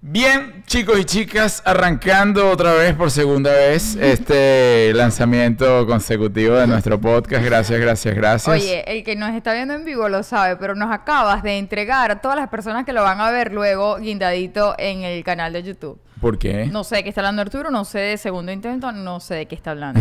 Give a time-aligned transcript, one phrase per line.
[0.00, 7.00] Bien, chicos y chicas, arrancando otra vez por segunda vez este lanzamiento consecutivo de nuestro
[7.00, 7.44] podcast.
[7.44, 8.48] Gracias, gracias, gracias.
[8.62, 12.12] Oye, el que nos está viendo en vivo lo sabe, pero nos acabas de entregar
[12.12, 15.64] a todas las personas que lo van a ver luego guindadito en el canal de
[15.64, 16.00] YouTube.
[16.26, 16.66] ¿Por qué?
[16.66, 19.46] No sé de qué está hablando Arturo, no sé de segundo intento, no sé de
[19.46, 20.00] qué está hablando.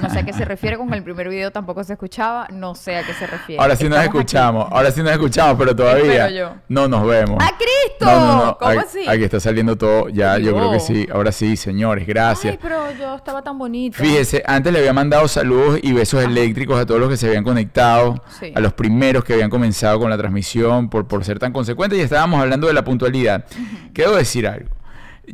[0.00, 2.96] No sé a qué se refiere, con el primer video tampoco se escuchaba, no sé
[2.96, 3.60] a qué se refiere.
[3.60, 4.74] Ahora sí nos escuchamos, aquí.
[4.74, 6.54] ahora sí nos escuchamos, pero todavía yo.
[6.68, 7.42] no nos vemos.
[7.44, 8.06] ¡A Cristo!
[8.06, 8.58] No, no, no.
[8.58, 9.06] ¿Cómo Aquí- así?
[9.08, 11.06] Aquí está saliendo todo ya, yo creo que sí.
[11.12, 12.52] Ahora sí, señores, gracias.
[12.52, 13.98] Ay, pero yo estaba tan bonita.
[13.98, 17.44] Fíjese, antes le había mandado saludos y besos eléctricos a todos los que se habían
[17.44, 18.50] conectado, Sí.
[18.54, 22.02] a los primeros que habían comenzado con la transmisión por, por ser tan consecuentes y
[22.02, 23.44] estábamos hablando de la puntualidad.
[23.92, 24.70] Quiero decir algo.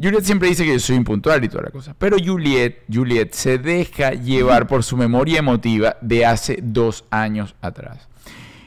[0.01, 3.59] Juliet siempre dice que yo soy impuntual y toda la cosa, pero Juliet, Juliet se
[3.59, 8.08] deja llevar por su memoria emotiva de hace dos años atrás.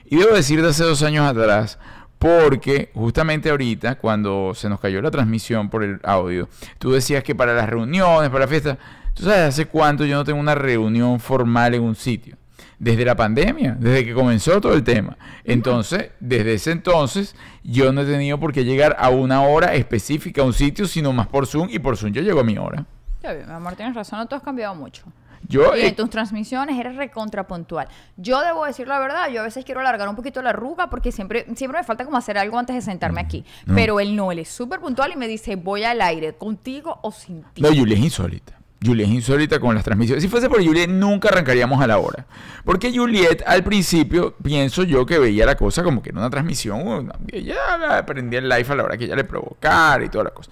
[0.05, 1.79] Y debo decir de hace dos años atrás,
[2.19, 6.47] porque justamente ahorita, cuando se nos cayó la transmisión por el audio,
[6.79, 8.77] tú decías que para las reuniones, para la fiesta,
[9.13, 12.37] tú sabes hace cuánto yo no tengo una reunión formal en un sitio.
[12.77, 15.17] Desde la pandemia, desde que comenzó todo el tema.
[15.43, 20.41] Entonces, desde ese entonces, yo no he tenido por qué llegar a una hora específica
[20.41, 22.85] a un sitio, sino más por Zoom, y por Zoom yo llego a mi hora.
[23.23, 25.03] Ya vi, mi amor, tienes razón, no tú has cambiado mucho.
[25.47, 27.87] Yo, Y eh, en tus transmisiones eres recontrapuntual.
[28.17, 31.11] Yo debo decir la verdad, yo a veces quiero alargar un poquito la arruga porque
[31.11, 33.45] siempre, siempre me falta como hacer algo antes de sentarme aquí.
[33.65, 33.75] no.
[33.75, 37.11] Pero él no, él es súper puntual y me dice, voy al aire, contigo o
[37.11, 37.61] sin ti.
[37.61, 38.54] No, Julia es insólita.
[38.83, 40.23] Julia es insólita con las transmisiones.
[40.23, 42.25] Si fuese por Juliet, nunca arrancaríamos a la hora.
[42.63, 47.11] Porque Juliet, al principio, pienso yo que veía la cosa como que era una transmisión.
[47.31, 50.51] ella aprendía el live a la hora que ella le provocara y toda la cosa.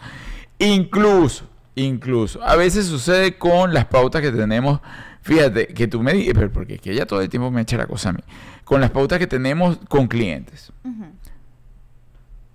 [0.59, 4.79] Incluso, incluso, a veces sucede con las pautas que tenemos.
[5.21, 7.87] Fíjate, que tú me dices, porque es que ella todo el tiempo me echa la
[7.87, 8.19] cosa a mí.
[8.63, 10.71] Con las pautas que tenemos con clientes.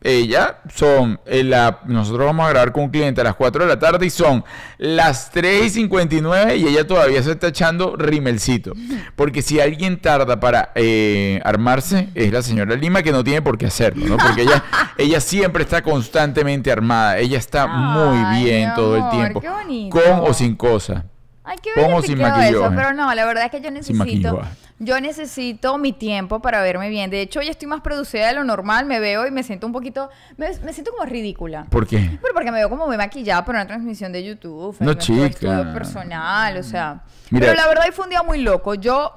[0.01, 3.69] Ella son, eh, la, nosotros vamos a grabar con un cliente a las 4 de
[3.69, 4.45] la tarde y son
[4.79, 8.73] las 3 y 59 y ella todavía se está echando rimelcito.
[9.17, 13.59] Porque si alguien tarda para eh, armarse es la señora Lima que no tiene por
[13.59, 14.17] qué hacerlo, ¿no?
[14.19, 14.65] Porque ella,
[14.99, 19.43] ella siempre está constantemente armada, ella está muy bien todo el tiempo.
[19.91, 21.07] Con o sin cosa.
[21.51, 22.51] Ay, qué Con o bello te sin quedó maquillaje.
[22.51, 24.41] eso, pero no, la verdad es que yo Sin necesito,
[24.79, 27.11] yo necesito mi tiempo para verme bien.
[27.11, 29.73] De hecho, hoy estoy más producida de lo normal, me veo y me siento un
[29.73, 31.65] poquito, me, me siento como ridícula.
[31.71, 32.19] ¿Por qué?
[32.21, 35.73] Pero porque me veo como muy maquillada para una transmisión de YouTube, No, chica.
[35.73, 37.03] personal, o sea.
[37.31, 38.75] Mira- Pero la verdad hoy fue un día muy loco.
[38.75, 39.15] Yo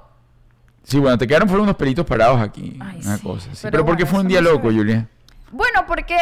[0.84, 2.78] Sí, bueno, te quedaron fueron unos pelitos parados aquí.
[2.80, 4.64] Ay, una sí, cosa pero Pero, ¿por qué fue un día loco.
[4.72, 5.08] Julia?
[5.52, 6.16] Bueno, porque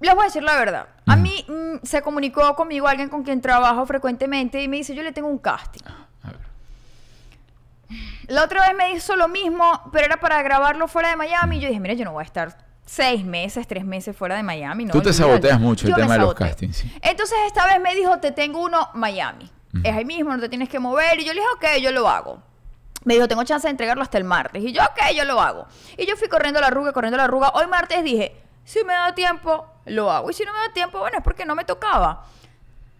[0.00, 0.86] les voy a decir la verdad.
[1.12, 5.02] A mí mm, se comunicó conmigo alguien con quien trabajo frecuentemente y me dice, yo
[5.02, 5.80] le tengo un casting.
[6.22, 6.38] A ver.
[8.28, 11.58] La otra vez me hizo lo mismo, pero era para grabarlo fuera de Miami.
[11.58, 12.56] Y yo dije, mira, yo no voy a estar
[12.86, 14.84] seis meses, tres meses fuera de Miami.
[14.86, 15.28] No, Tú te olvídalo".
[15.28, 16.92] saboteas mucho el Yo tema de los castings, sí.
[17.02, 19.50] Entonces esta vez me dijo, te tengo uno Miami.
[19.84, 21.18] Es ahí mismo, no te tienes que mover.
[21.20, 22.42] Y yo le dije, ok, yo lo hago.
[23.04, 24.62] Me dijo, tengo chance de entregarlo hasta el martes.
[24.62, 25.66] Y yo, ok, yo lo hago.
[25.96, 27.50] Y yo fui corriendo la arruga, corriendo la arruga.
[27.54, 30.30] Hoy martes dije, si me da tiempo, lo hago.
[30.30, 32.26] Y si no me da tiempo, bueno, es porque no me tocaba.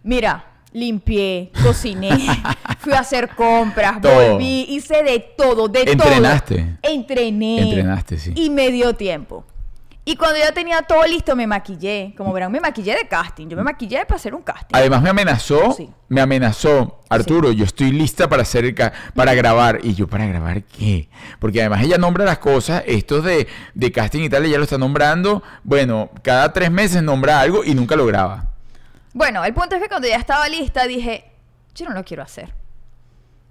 [0.03, 2.09] Mira, limpié, cociné,
[2.79, 4.31] fui a hacer compras, Todo.
[4.31, 6.55] volví, hice de todo, de ¿Entrenaste?
[6.57, 6.91] todo.
[6.93, 7.61] Entrené.
[7.69, 8.33] Entrenaste, sí.
[8.35, 9.45] Y me dio tiempo.
[10.05, 12.13] Y cuando ya tenía todo listo, me maquillé.
[12.17, 13.47] Como verán, me maquillé de casting.
[13.47, 14.75] Yo me maquillé para hacer un casting.
[14.75, 15.89] Además me amenazó, Sí.
[16.09, 18.75] me amenazó, Arturo, yo estoy lista para hacer el
[19.15, 19.79] para grabar.
[19.81, 21.07] Y yo, ¿para grabar qué?
[21.39, 24.77] Porque además ella nombra las cosas, estos de, de casting y tal, ella lo está
[24.77, 28.49] nombrando, bueno, cada tres meses nombra algo y nunca lo graba.
[29.13, 31.31] Bueno, el punto es que cuando ya estaba lista, dije,
[31.75, 32.53] yo no lo quiero hacer.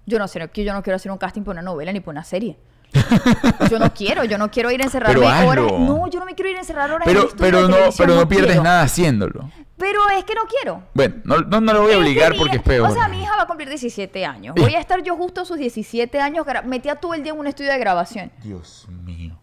[0.05, 2.25] Yo no sé, yo no quiero hacer un casting para una novela ni para una
[2.25, 2.59] serie.
[3.71, 5.79] yo no quiero, yo no quiero ir a encerrarme Pero hazlo.
[5.79, 8.49] No, yo no me quiero ir a encerrar horas Pero, pero no, pero no pierdes
[8.51, 8.63] quiero.
[8.63, 9.51] nada haciéndolo.
[9.77, 10.83] Pero es que no quiero.
[10.95, 12.89] Bueno, no, no, no lo voy a Es que obligar porque es peor.
[12.89, 14.55] O sea, mi hija va a cumplir 17 años.
[14.55, 17.47] Voy a estar yo justo a sus 17 años, metida todo el día en un
[17.47, 18.31] estudio de grabación.
[18.43, 19.39] Dios mío.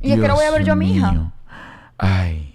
[0.00, 1.12] ¿Y a qué hora voy a ver yo a mi hija?
[1.12, 1.32] mío.
[1.98, 2.47] Ay.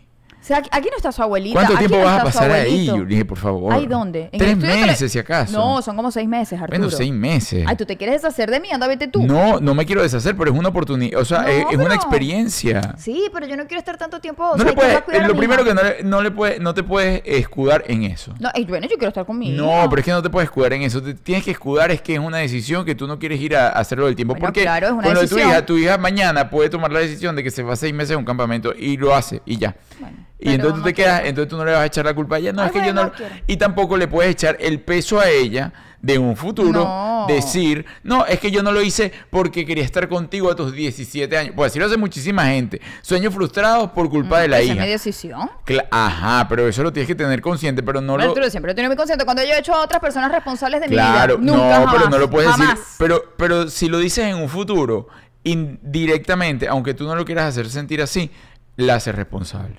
[0.44, 1.57] O sea, aquí, no está su abuelita.
[1.57, 2.88] ¿Cuánto tiempo no vas a pasar ahí.
[2.88, 3.74] Yuri, por favor?
[3.74, 4.28] ¿Ay, dónde?
[4.30, 5.57] ¿En Tres meses, si acaso.
[5.57, 6.78] No, son como seis meses, Arturo.
[6.78, 7.63] Bueno, seis meses.
[7.66, 8.68] Ay, ¿tú te quieres deshacer de mí?
[8.69, 9.24] Anda, vete tú.
[9.24, 11.22] No, no me quiero deshacer, pero es una oportunidad.
[11.22, 12.94] O sea, No, es, una experiencia.
[12.98, 14.44] Sí, pero yo no quiero estar tanto tiempo.
[14.44, 16.31] No o sea, le ¿quién va puedes, a lo primero que no, le, no, le
[16.31, 18.34] puede, no te puedes escudar en eso.
[18.42, 20.48] No, y bueno, yo quiero estar con mi No, pero es que no te puedes
[20.50, 21.01] escudar en eso.
[21.01, 23.68] Te tienes que escudar es que es una decisión que tú no quieres ir a,
[23.68, 24.34] a hacerlo del tiempo.
[24.34, 25.50] Bueno, Porque claro, es una con lo de tu decisión.
[25.51, 28.18] hija, tu hija mañana puede tomar la decisión de que se va seis meses a
[28.18, 29.74] un campamento y lo hace y ya.
[30.01, 30.18] Bueno.
[30.40, 32.14] Y Pero entonces tú no te quedas, entonces tú no le vas a echar la
[32.14, 32.52] culpa a ella.
[32.52, 33.12] No, Ay, es que yo no.
[33.14, 33.34] quiero.
[33.48, 35.72] Y tampoco le puedes echar el peso a ella
[36.02, 37.26] de un futuro No.
[37.30, 41.38] decir, no, es que yo no lo hice porque quería estar contigo a tus 17
[41.38, 41.54] años.
[41.56, 42.82] Pues así lo hace muchísima gente.
[43.02, 44.84] Sueños frustrados por culpa de la Esa es hija.
[44.86, 45.50] mi decisión.
[45.66, 48.34] Cla- Ajá, pero eso lo tienes que tener consciente, pero no Bueno, lo...
[48.34, 49.24] tú lo siempre he tenido muy consciente.
[49.24, 51.56] Cuando yo he hecho a otras personas responsables de Claro, mi vida.
[51.56, 52.72] Nunca, no, pero no lo puedes jamás.
[52.72, 52.84] decir.
[52.98, 55.08] Pero, pero si lo dices en un futuro,
[55.46, 58.30] indirectamente, aunque tú no lo quieras hacer sentir así,
[58.76, 59.78] la haces responsable.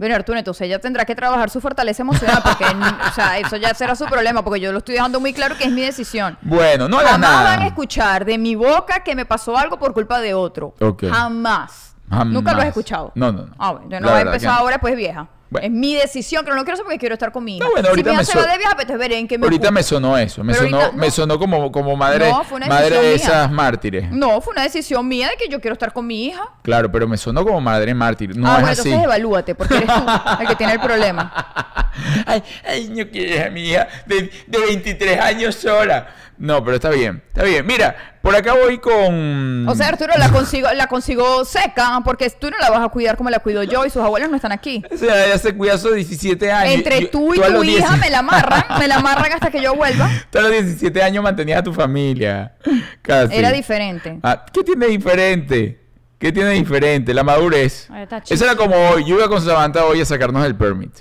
[0.00, 2.64] Bueno, Arturo, entonces ella tendrá que trabajar su fortaleza emocional porque,
[3.10, 5.64] o sea, eso ya será su problema porque yo lo estoy dejando muy claro que
[5.64, 6.38] es mi decisión.
[6.40, 7.44] Bueno, no hagas Jamás nada.
[7.50, 10.74] van a escuchar de mi boca que me pasó algo por culpa de otro.
[10.80, 11.04] Ok.
[11.12, 11.94] Jamás.
[12.08, 12.28] Jamás.
[12.28, 13.12] Nunca lo has escuchado.
[13.14, 13.54] No, no, no.
[13.58, 14.52] Ah, bueno, La no que no.
[14.52, 15.28] ahora, pues vieja.
[15.50, 15.66] Bueno.
[15.66, 17.64] Es mi decisión, que no lo quiero hacer porque quiero estar con mi hija.
[17.64, 19.46] No, bueno, ahorita si mi me se va de viaje, pues veré en qué me
[19.46, 19.74] Ahorita ocupo.
[19.74, 22.66] me sonó eso, me Pero sonó, ahorita me sonó como, como madre, No, fue una
[22.68, 23.16] madre de mía.
[23.16, 24.10] esas mártires.
[24.12, 26.42] No, fue una decisión mía de que yo quiero estar con mi hija.
[26.62, 28.36] Claro, pero me sonó como madre mártir.
[28.36, 28.88] No ah, es bueno, así.
[28.88, 30.02] entonces evalúate, porque eres tú
[30.40, 31.32] el que tiene el problema.
[32.26, 36.14] ay, ay, no quiero a mi hija de, de 23 años sola.
[36.40, 37.66] No, pero está bien, está bien.
[37.66, 39.68] Mira, por acá voy con...
[39.68, 43.18] O sea, Arturo la consigo, la consigo seca, porque tú no la vas a cuidar
[43.18, 44.82] como la cuido yo y sus abuelos no están aquí.
[44.90, 46.74] O sea, ella se cuida a sus 17 años.
[46.74, 49.74] Entre tú y tu hija 10 me la amarran, me la amarran hasta que yo
[49.74, 50.08] vuelva.
[50.30, 52.54] Tú a los 17 años mantenías a tu familia.
[53.02, 53.36] Casi.
[53.36, 54.18] Era diferente.
[54.22, 55.78] Ah, ¿Qué tiene diferente?
[56.18, 57.12] ¿Qué tiene diferente?
[57.12, 57.86] La madurez.
[57.90, 59.04] Ay, Eso era como hoy.
[59.04, 60.92] Yo iba con Samantha hoy a sacarnos el permit.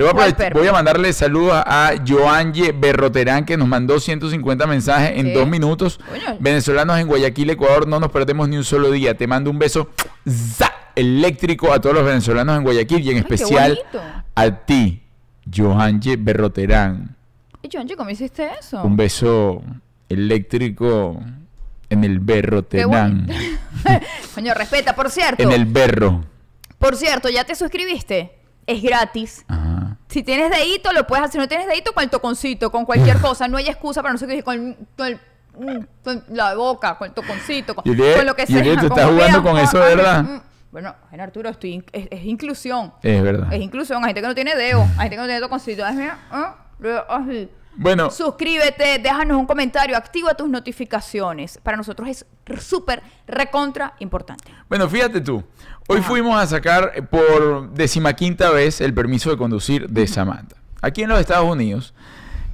[0.00, 5.46] Le voy, a mandarle saludos a Joanje Berroterán que nos mandó 150 mensajes en dos
[5.46, 6.00] minutos.
[6.38, 9.14] Venezolanos en Guayaquil, Ecuador, no nos perdemos ni un solo día.
[9.14, 9.90] Te mando un beso
[10.26, 10.72] ¡za!
[10.96, 13.78] eléctrico a todos los venezolanos en Guayaquil y en Ay, especial
[14.36, 15.02] a ti,
[15.54, 17.14] Joanje Berroterán.
[17.60, 18.82] Y Jonji, ¿cómo hiciste eso?
[18.82, 19.62] Un beso
[20.08, 21.20] eléctrico
[21.90, 23.26] en el berro Qué Terán.
[23.26, 23.38] bonito.
[24.34, 24.94] Coño, respeta.
[24.94, 26.24] Por cierto, En el berro.
[26.78, 28.39] por cierto, ¿ya te suscribiste?
[28.72, 29.44] Es gratis.
[29.48, 29.96] Ajá.
[30.08, 31.32] Si tienes dedito, lo puedes hacer.
[31.32, 33.48] Si no tienes dedito, con el toconcito, con cualquier cosa.
[33.48, 35.20] No hay excusa para no sé con, con, el-
[35.58, 37.84] mm, con la boca, con el toconcito, con,
[38.26, 38.58] lo que sea.
[38.58, 40.22] Juliet, ¿tú estás jugando con ah, eso, ah, verdad?
[40.22, 40.40] mm.
[40.72, 42.92] Bueno, bueno, Arturo, estoy in- es, es inclusión.
[43.02, 43.52] Es verdad.
[43.52, 43.98] Es inclusión.
[44.04, 44.82] Hay gente que no tiene dedo.
[44.98, 45.82] Hay gente que no tiene toconcito.
[46.30, 46.56] Ah.
[47.76, 51.58] Bueno, Suscríbete, déjanos un comentario, activa tus notificaciones.
[51.62, 52.26] Para nosotros es
[52.60, 54.44] súper, recontra importante.
[54.68, 55.42] bueno, fíjate tú.
[55.92, 60.54] Hoy fuimos a sacar eh, por decimaquinta vez el permiso de conducir de Samantha.
[60.80, 61.94] Aquí en los Estados Unidos,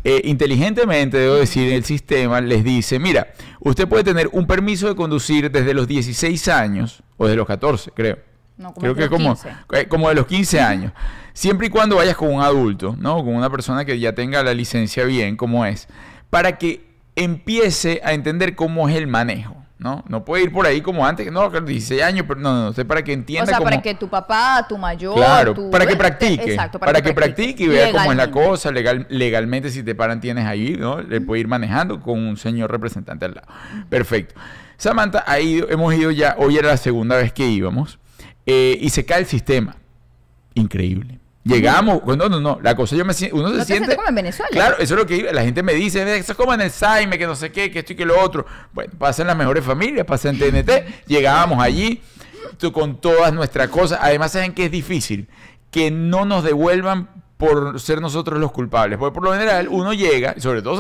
[0.05, 3.29] eh, inteligentemente, debo decir, el sistema les dice, mira,
[3.61, 7.91] usted puede tener un permiso de conducir desde los 16 años, o desde los 14,
[7.91, 8.19] creo.
[8.56, 9.49] No, como Creo que como, 15.
[9.73, 10.93] eh, como de los 15 años.
[11.35, 13.17] Siempre y cuando vayas con un adulto, ¿no?
[13.17, 15.88] Con una persona que ya tenga la licencia bien, como es.
[16.31, 16.87] Para que
[17.17, 20.05] empiece a entender cómo es el manejo, ¿no?
[20.08, 22.70] No puede ir por ahí como antes, no, que 16 años, pero no, no, no,
[22.70, 23.70] usted para que entienda O sea, cómo...
[23.70, 25.14] para que tu papá, tu mayor.
[25.17, 26.52] Claro, tu- para que practique.
[26.52, 28.70] Exacto, para, que, practique y vea cómo es la cosa.
[28.70, 31.00] Legal, legalmente, si te paran, tienes ahí, ¿no?
[31.02, 33.49] Le puede ir manejando con un señor representante al lado.
[33.88, 34.34] Perfecto.
[34.78, 37.99] Samantha ha ido, hemos ido ya, hoy era la segunda vez que íbamos,
[38.46, 39.76] eh, y se cae el sistema.
[40.55, 41.19] Increíble.
[41.47, 44.09] Llegamos, no, no, no, la cosa yo me siento, uno se ¿No te siente como
[44.09, 44.51] en Venezuela?
[44.51, 46.71] Claro, eso es lo que la gente me dice, "Ve, eso es como en el
[46.71, 48.47] Saime, que no sé qué, que esto y que lo otro.
[48.73, 50.71] Bueno, pasa en las mejores familias, pasa en TNT,
[51.07, 52.03] llegábamos allí
[52.73, 53.99] con todas nuestras cosas.
[54.03, 55.29] Además, ¿saben que es difícil?
[55.71, 58.99] Que no nos devuelvan por ser nosotros los culpables.
[58.99, 60.77] Porque por lo general uno llega, y sobre todo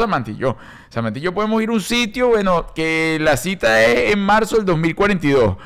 [1.18, 4.64] y yo podemos ir a un sitio, bueno, que la cita es en marzo del
[4.64, 5.56] 2042.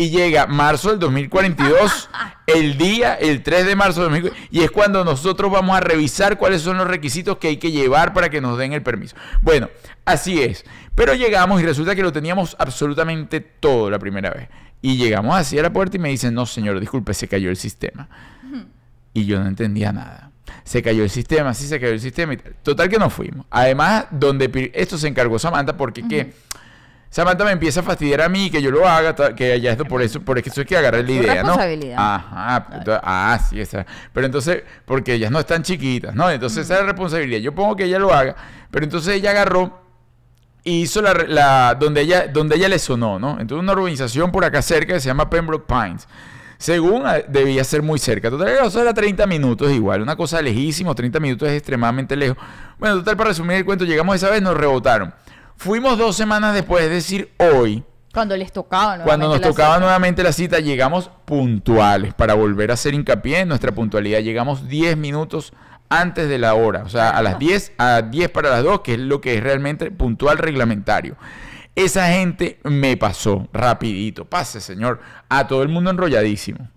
[0.00, 2.08] Y llega marzo del 2042,
[2.46, 6.38] el día, el 3 de marzo del 2042, y es cuando nosotros vamos a revisar
[6.38, 9.16] cuáles son los requisitos que hay que llevar para que nos den el permiso.
[9.42, 9.68] Bueno,
[10.04, 10.64] así es.
[10.94, 14.48] Pero llegamos y resulta que lo teníamos absolutamente todo la primera vez.
[14.82, 17.56] Y llegamos así a la puerta y me dicen, no señor, disculpe, se cayó el
[17.56, 18.08] sistema.
[19.14, 20.30] Y yo no entendía nada.
[20.62, 22.54] Se cayó el sistema, sí se cayó el sistema y tal.
[22.62, 23.46] Total que nos fuimos.
[23.50, 26.34] Además, donde esto se encargó Samantha porque ¿qué?
[27.10, 30.02] Samantha me empieza a fastidiar a mí que yo lo haga, que ya esto por
[30.02, 31.48] eso, por eso es que agarré la idea, ¿no?
[31.56, 31.96] responsabilidad.
[31.98, 33.86] Ajá, entonces- ah, sí, esa.
[34.12, 36.30] Pero entonces, porque ellas no están chiquitas, ¿no?
[36.30, 37.40] Entonces esa es la responsabilidad.
[37.40, 38.36] Yo pongo que ella lo haga,
[38.70, 39.80] pero entonces ella agarró
[40.64, 43.38] y hizo la, la- donde ella donde ella le sonó, ¿no?
[43.40, 46.06] Entonces una urbanización por acá cerca que se llama Pembroke Pines.
[46.58, 48.28] Según ah, debía ser muy cerca.
[48.30, 50.02] Total, eso era 30 minutos igual.
[50.02, 50.92] Una cosa lejísimo.
[50.94, 52.36] 30 minutos es extremadamente lejos.
[52.78, 55.14] Bueno, total, para resumir el cuento, llegamos esa vez, nos rebotaron.
[55.58, 57.82] Fuimos dos semanas después, es decir, hoy,
[58.14, 59.80] Cuando les tocaba cuando nos nuevamente la tocaba cita.
[59.80, 64.20] nuevamente la cita, llegamos puntuales para volver a hacer hincapié en nuestra puntualidad.
[64.20, 65.52] Llegamos 10 minutos
[65.88, 68.94] antes de la hora, o sea, a las 10, a 10 para las 2, que
[68.94, 71.16] es lo que es realmente puntual reglamentario.
[71.74, 74.26] Esa gente me pasó rapidito.
[74.26, 75.00] Pase, señor.
[75.28, 76.68] A todo el mundo enrolladísimo.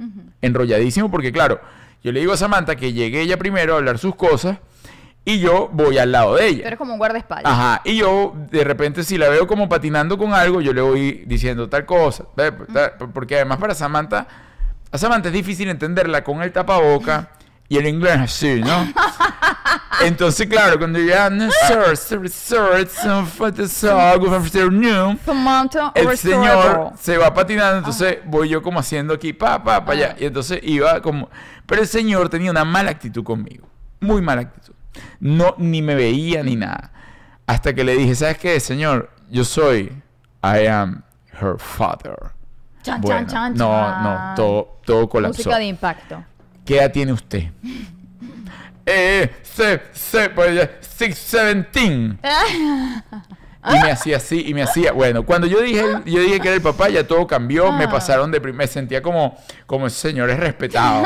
[0.42, 1.62] Enrolladísimo porque, claro,
[2.04, 4.58] yo le digo a Samantha que llegue ella primero a hablar sus cosas
[5.24, 6.68] y yo voy al lado de ella.
[6.68, 7.52] Eres como un guardaespaldas.
[7.52, 11.24] Ajá, y yo de repente si la veo como patinando con algo, yo le voy
[11.28, 12.26] diciendo tal cosa.
[13.14, 14.28] Porque además para Samantha,
[14.92, 17.30] a Samantha es difícil entenderla con el tapaboca
[17.70, 18.92] y el inglés así, ¿no?
[20.02, 25.92] Entonces, claro, cuando ya, no, sir, sir, sir, it's a photo so good afternoon", Samantha
[25.94, 30.16] el señor se va patinando, entonces voy yo como haciendo aquí, pa, pa, pa, allá.
[30.20, 31.30] Y entonces iba como...
[31.68, 33.68] Pero el señor tenía una mala actitud conmigo.
[34.00, 34.71] Muy mala actitud.
[35.20, 36.92] No, ni me veía ni nada.
[37.48, 39.10] Hasta que le dije, ¿sabes qué, señor?
[39.30, 39.92] Yo soy...
[40.44, 41.04] I am
[41.40, 42.32] her father.
[42.82, 45.38] Chan, Bueno, chan, chan, no, no, todo, todo colapsó.
[45.38, 46.24] Música de impacto.
[46.66, 47.52] ¿Qué edad tiene usted?
[48.86, 52.18] eh, se, se, pues ya, 617.
[53.64, 56.56] Y me hacía así, y me hacía, bueno, cuando yo dije, yo dije que era
[56.56, 57.90] el papá, ya todo cambió, me Ah.
[57.92, 59.38] pasaron de me sentía como,
[59.68, 61.04] como ese señor es respetado.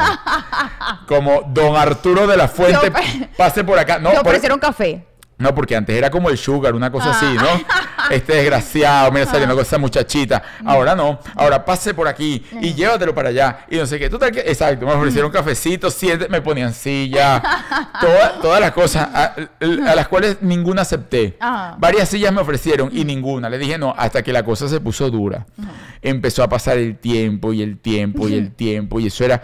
[1.08, 4.00] como don Arturo de la Fuente, Te ofre- pase por acá.
[4.00, 5.04] No, por- ofrecieron café.
[5.38, 7.42] No, porque antes era como el sugar, una cosa así, Ah.
[7.42, 7.86] ¿no?
[8.12, 10.44] Este desgraciado, mira, saliendo con esa muchachita.
[10.64, 13.66] Ahora no, ahora pase por aquí y llévatelo para allá.
[13.68, 14.12] Y no sé qué.
[14.12, 17.42] Total que, exacto, me ofrecieron cafecito, siete, me ponían silla,
[18.00, 19.34] toda- todas las cosas a,
[19.90, 21.36] a las cuales ninguna acepté.
[21.40, 21.76] Ajá.
[21.80, 23.50] Varias sillas me ofrecieron y ninguna.
[23.50, 25.48] Le dije no, hasta que la cosa se puso dura.
[26.04, 29.42] Empezó a pasar el tiempo y el tiempo y el tiempo y eso era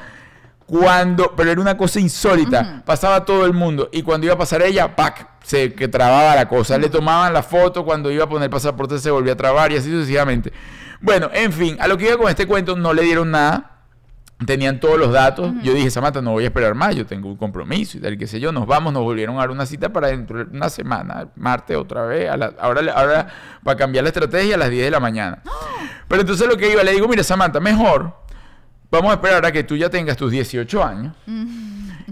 [0.68, 4.62] cuando, pero era una cosa insólita, pasaba todo el mundo y cuando iba a pasar
[4.62, 5.28] ella, ¡pac!
[5.44, 9.12] Se que trababa la cosa, le tomaban la foto, cuando iba a poner pasaporte se
[9.12, 10.52] volvía a trabar y así sucesivamente.
[11.02, 13.68] Bueno, en fin, a lo que iba con este cuento no le dieron nada,
[14.46, 17.36] tenían todos los datos, yo dije, Samantha, no voy a esperar más, yo tengo un
[17.38, 20.08] compromiso y tal, qué sé yo, nos vamos, nos volvieron a dar una cita para
[20.08, 23.28] dentro de una semana, martes otra vez, a la- ahora, ahora
[23.64, 25.42] para cambiar la estrategia a las 10 de la mañana.
[26.08, 28.16] Pero entonces lo que iba, le digo, mira Samantha, mejor
[28.92, 31.16] vamos a esperar a que tú ya tengas tus 18 años.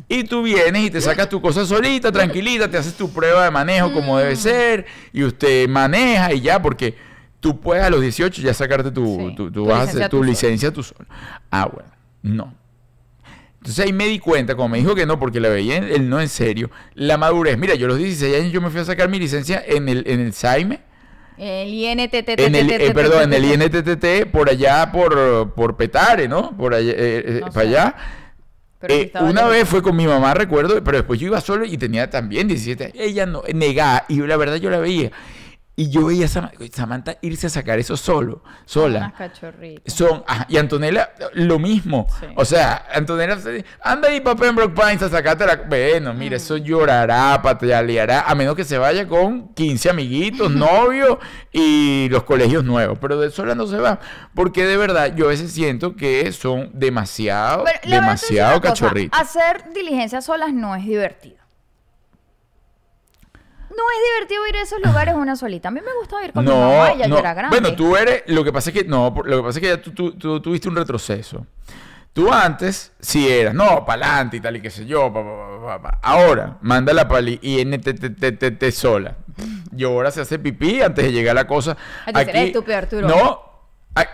[0.07, 3.51] Y tú vienes y te sacas tu cosa solita, tranquilita, te haces tu prueba de
[3.51, 6.95] manejo como debe ser, y usted maneja y ya, porque
[7.39, 10.09] tú puedes a los 18 ya sacarte tu, Sí, tu, tu vas a licencia hacer
[10.09, 10.29] tu tú solo.
[10.29, 11.05] licencia tú solo.
[11.51, 11.89] Ah, bueno,
[12.23, 12.53] no.
[13.57, 16.09] Entonces ahí me di cuenta, como me dijo que no, porque la veía en- el
[16.09, 17.57] no en serio, la madurez.
[17.57, 20.03] Mira, yo a los 16 años yo me fui a sacar mi licencia en el,
[20.07, 20.79] en el SAIME,
[21.39, 22.29] El INTT.
[22.39, 26.55] en el, eh, perdón, en el INTTT, por allá, por, por Petare, ¿no?
[26.57, 27.77] Por allá, eh, eh, No para sé.
[27.77, 27.95] allá.
[28.87, 32.09] Eh, una vez fue con mi mamá, recuerdo, pero después yo iba solo y tenía
[32.09, 32.95] también 17 años.
[32.97, 35.11] Ella no, negada, y la verdad yo la veía.
[35.79, 39.13] Y yo veía a Sam- Samantha irse a sacar eso solo, sola.
[39.17, 39.31] Unas.
[39.85, 42.05] Son, ajá, y Antonella, lo mismo.
[42.19, 42.25] Sí.
[42.35, 45.55] O sea, Antonella, se- anda ahí para Pembroke Pines a sacarte la.
[45.55, 51.17] Bueno, mira, eso llorará, pataleará, a menos que se vaya con 15 amiguitos, novios
[51.53, 52.97] y los colegios nuevos.
[52.99, 54.01] Pero de sola no se va.
[54.35, 59.17] Porque de verdad, yo a veces siento que son demasiado, Pero, demasiado cachorritos.
[59.17, 61.38] Hacer diligencias solas no es divertido.
[63.79, 65.69] No es divertido ir a esos lugares una solita.
[65.69, 67.15] A mí me gusta ir con mi mamá, ella no.
[67.15, 67.59] yo era grande.
[67.59, 69.81] Bueno, tú eres, lo que pasa es que, no, lo que pasa es que ya
[69.81, 71.45] tú, tú- tú tuviste un retroceso.
[72.11, 75.29] Tú antes sí eras, no, para adelante y tal y qué sé yo, pa, pa,
[75.29, 75.99] pa, pa, pa.
[76.01, 79.15] ahora, manda la pali y NTTTT sola.
[79.75, 81.77] Y ahora se hace pipí antes de llegar la cosa.
[82.05, 83.07] Eres estúpido, Arturo.
[83.07, 83.41] No.
[83.95, 84.05] ay,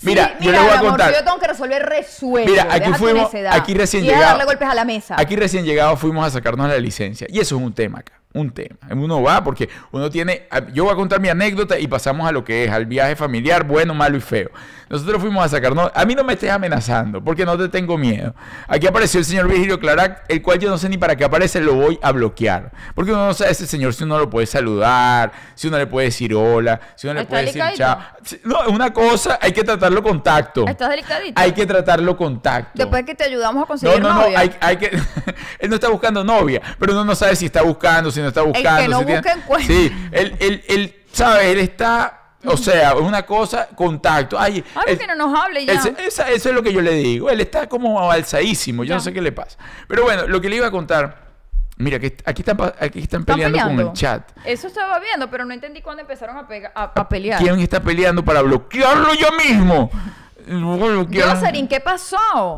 [0.00, 1.12] Sí, mira, yo les voy a amor, contar.
[1.14, 2.50] Yo tengo que resolver resuello.
[2.50, 4.36] Mira, aquí fuimos, aquí recién y deja llegado.
[4.38, 5.14] darle golpes a la mesa.
[5.18, 7.26] Aquí recién llegado fuimos a sacarnos la licencia.
[7.30, 8.14] Y eso es un tema acá.
[8.36, 8.76] Un tema.
[8.90, 10.46] Uno va porque uno tiene.
[10.74, 13.64] Yo voy a contar mi anécdota y pasamos a lo que es, al viaje familiar,
[13.64, 14.50] bueno, malo y feo.
[14.90, 15.90] Nosotros fuimos a sacarnos.
[15.94, 18.34] A mí no me estés amenazando, porque no te tengo miedo.
[18.68, 21.60] Aquí apareció el señor Virgilio Clarac, el cual yo no sé ni para qué aparece,
[21.60, 22.70] lo voy a bloquear.
[22.94, 26.08] Porque uno no sabe ese señor si uno lo puede saludar, si uno le puede
[26.08, 27.98] decir hola, si uno le puede decir chao.
[28.44, 30.66] No, es una cosa, hay que tratarlo con tacto.
[30.68, 31.40] Estás delicadito.
[31.40, 32.72] Hay que tratarlo con tacto.
[32.74, 34.38] Después que te ayudamos a No, conseguir no, no, novia.
[34.38, 34.86] hay, hay que...
[35.58, 38.42] él no está buscando novia, pero uno no sabe si está buscando, si no está
[38.42, 38.82] buscando.
[38.82, 39.74] que no si tiene- busca, encuentra.
[39.74, 41.44] Sí, él, él, él, ¿sabes?
[41.46, 42.12] Él está...
[42.48, 44.38] O sea, es una cosa, contacto.
[44.38, 45.72] Ay, Ay, porque no nos hable ya.
[45.72, 47.28] él esa- eso es lo que yo le digo.
[47.28, 48.84] Él está como alzadísimo.
[48.84, 48.94] Yo Ya.
[48.96, 49.58] no sé qué le pasa.
[49.88, 51.26] Pero bueno, lo que le iba a contar...
[51.78, 54.30] Mira, que aquí están, aquí están ¿Están peleando, con el chat.
[54.44, 57.38] Eso estaba viendo, pero no entendí cuándo empezaron a, a, a pelear.
[57.42, 59.90] ¿Quién está peleando para bloquearlo yo mismo?
[60.46, 61.36] Lo bloquear.
[61.38, 62.16] Jocelyn, ¿qué pasó?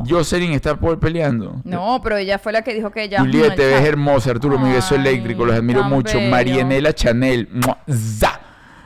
[0.09, 1.61] Jocelyn está por peleando.
[1.65, 3.21] No, pero ella fue la que dijo que ella.
[3.21, 6.19] Julieta, te ves hermosa, Arturo, mi beso eléctrico, los admiro tan mucho.
[6.19, 6.31] bello.
[6.31, 7.79] Marianela Chanel, ¡mua!
[7.91, 8.41] ¡za!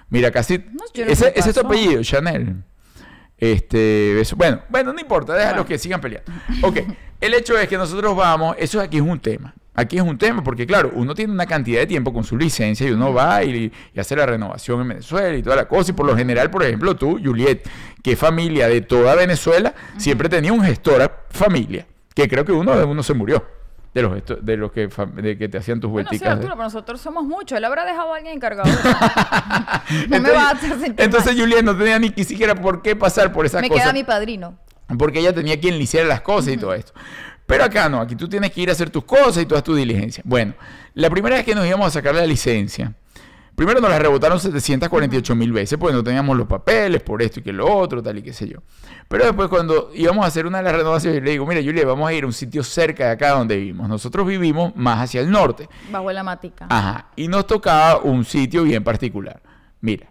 [0.09, 0.59] Mira, casi.
[0.59, 1.67] No, yo no sé ese, qué ese es tu pasó.
[1.75, 2.57] apellido, Chanel.
[3.39, 5.67] Este, beso- bueno, bueno, no importa, déjalo Bueno.
[5.67, 6.31] que sigan peleando.
[6.63, 6.79] Ok,
[7.21, 9.53] el hecho es que nosotros vamos, eso aquí es un tema.
[9.75, 12.87] Aquí es un tema, porque claro, uno tiene una cantidad de tiempo con su licencia
[12.87, 15.93] y uno va y, y hace la renovación en Venezuela y toda la cosa.
[15.93, 17.67] Y por lo general, por ejemplo, tú, Juliet,
[18.03, 22.77] que familia de toda Venezuela, siempre tenía un gestor a familia, que creo que uno
[22.77, 23.47] de uno se murió.
[23.95, 26.17] De los, de los que, de que te hacían tus Bueno, sí.
[26.25, 27.59] Arturo, pero nosotros somos muchos.
[27.59, 28.71] Él habrá dejado a alguien encargado.
[28.71, 28.79] de
[30.09, 31.41] no me Entonces- va a hacer sentir Entonces mal.
[31.43, 33.85] Juliet no tenía ni siquiera por qué pasar por esas Me cosas.
[33.85, 34.59] queda mi padrino.
[34.99, 36.93] Porque ella tenía quien le hiciera las cosas y todo esto.
[37.47, 39.77] Pero acá no, aquí tú tienes que ir a hacer tus cosas y todas tus
[39.77, 40.25] diligencias.
[40.27, 40.55] Bueno,
[40.95, 42.95] la primera vez que nos íbamos a sacar la licencia,
[43.55, 47.43] primero nos la rebotaron 748 mil veces, porque no teníamos los papeles, por esto y
[47.43, 48.59] que lo otro, tal y qué sé yo.
[49.09, 51.85] Pero después cuando íbamos a hacer una de las renovaciones, yo le digo, mira, Julia,
[51.85, 53.89] vamos a ir a un sitio cerca de acá donde vivimos.
[53.89, 55.69] Nosotros vivimos más hacia el norte.
[55.91, 56.67] Bajo la matica.
[56.69, 57.09] Ajá.
[57.17, 59.43] Y nos tocaba un sitio bien particular.
[59.81, 60.09] Mira,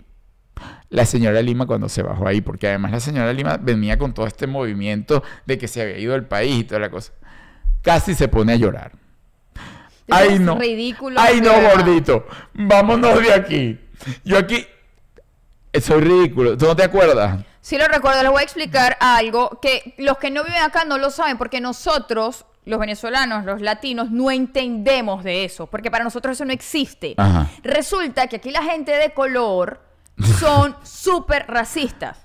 [0.90, 4.28] la señora Lima cuando se bajó ahí, porque además la señora Lima venía con todo
[4.28, 7.14] este movimiento de que se había ido del país y toda la cosa,
[7.82, 8.92] casi se pone a llorar.
[10.10, 10.58] Ay, no.
[10.58, 11.76] ridículo, Ay, no, verdad.
[11.76, 12.28] gordito.
[12.54, 13.80] Vámonos de aquí.
[14.26, 14.66] Yo aquí.
[15.72, 16.58] eh, Soy ridículo.
[16.58, 17.40] ¿Tú no te acuerdas?
[17.62, 20.98] Sí lo recuerdo, les voy a explicar algo que los que no viven acá no
[20.98, 26.36] lo saben, porque nosotros, los venezolanos, los latinos, no entendemos de eso, porque para nosotros
[26.36, 27.14] eso no existe.
[27.18, 27.50] Ajá.
[27.64, 29.80] Resulta que aquí la gente de color
[30.40, 32.21] son súper racistas.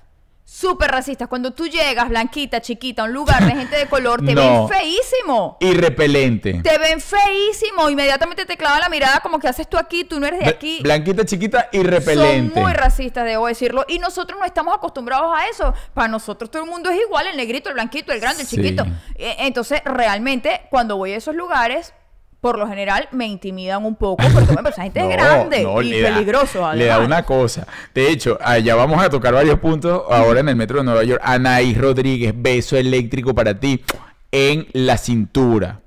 [0.49, 1.27] Súper racistas.
[1.27, 4.65] Cuando tú llegas, blanquita, chiquita, a un lugar de gente de color, te No.
[4.69, 5.57] ven feísimo.
[5.59, 6.61] Y repelente.
[6.63, 7.89] Te ven feísimo.
[7.89, 10.79] Inmediatamente te clavan la mirada como que haces tú aquí, tú no eres de aquí.
[10.81, 12.53] Blanquita, chiquita y repelente.
[12.53, 13.83] Son muy racistas, debo decirlo.
[13.89, 15.73] Y nosotros no estamos acostumbrados a eso.
[15.93, 18.55] Para nosotros todo el mundo es igual, el negrito, el blanquito, el grande, el Sí.
[18.55, 18.85] chiquito.
[19.15, 21.93] Eh, Entonces, realmente, cuando voy a esos lugares,
[22.41, 26.01] por lo general, me intimidan un poco porque, bueno, esa gente es grande no, y
[26.01, 26.73] da- peligroso.
[26.73, 27.65] Le da una cosa.
[27.93, 31.21] De hecho, allá vamos a tocar varios puntos ahora en el metro de Nueva York.
[31.23, 33.83] Anaís Rodríguez, beso eléctrico para ti
[34.31, 35.81] en la cintura.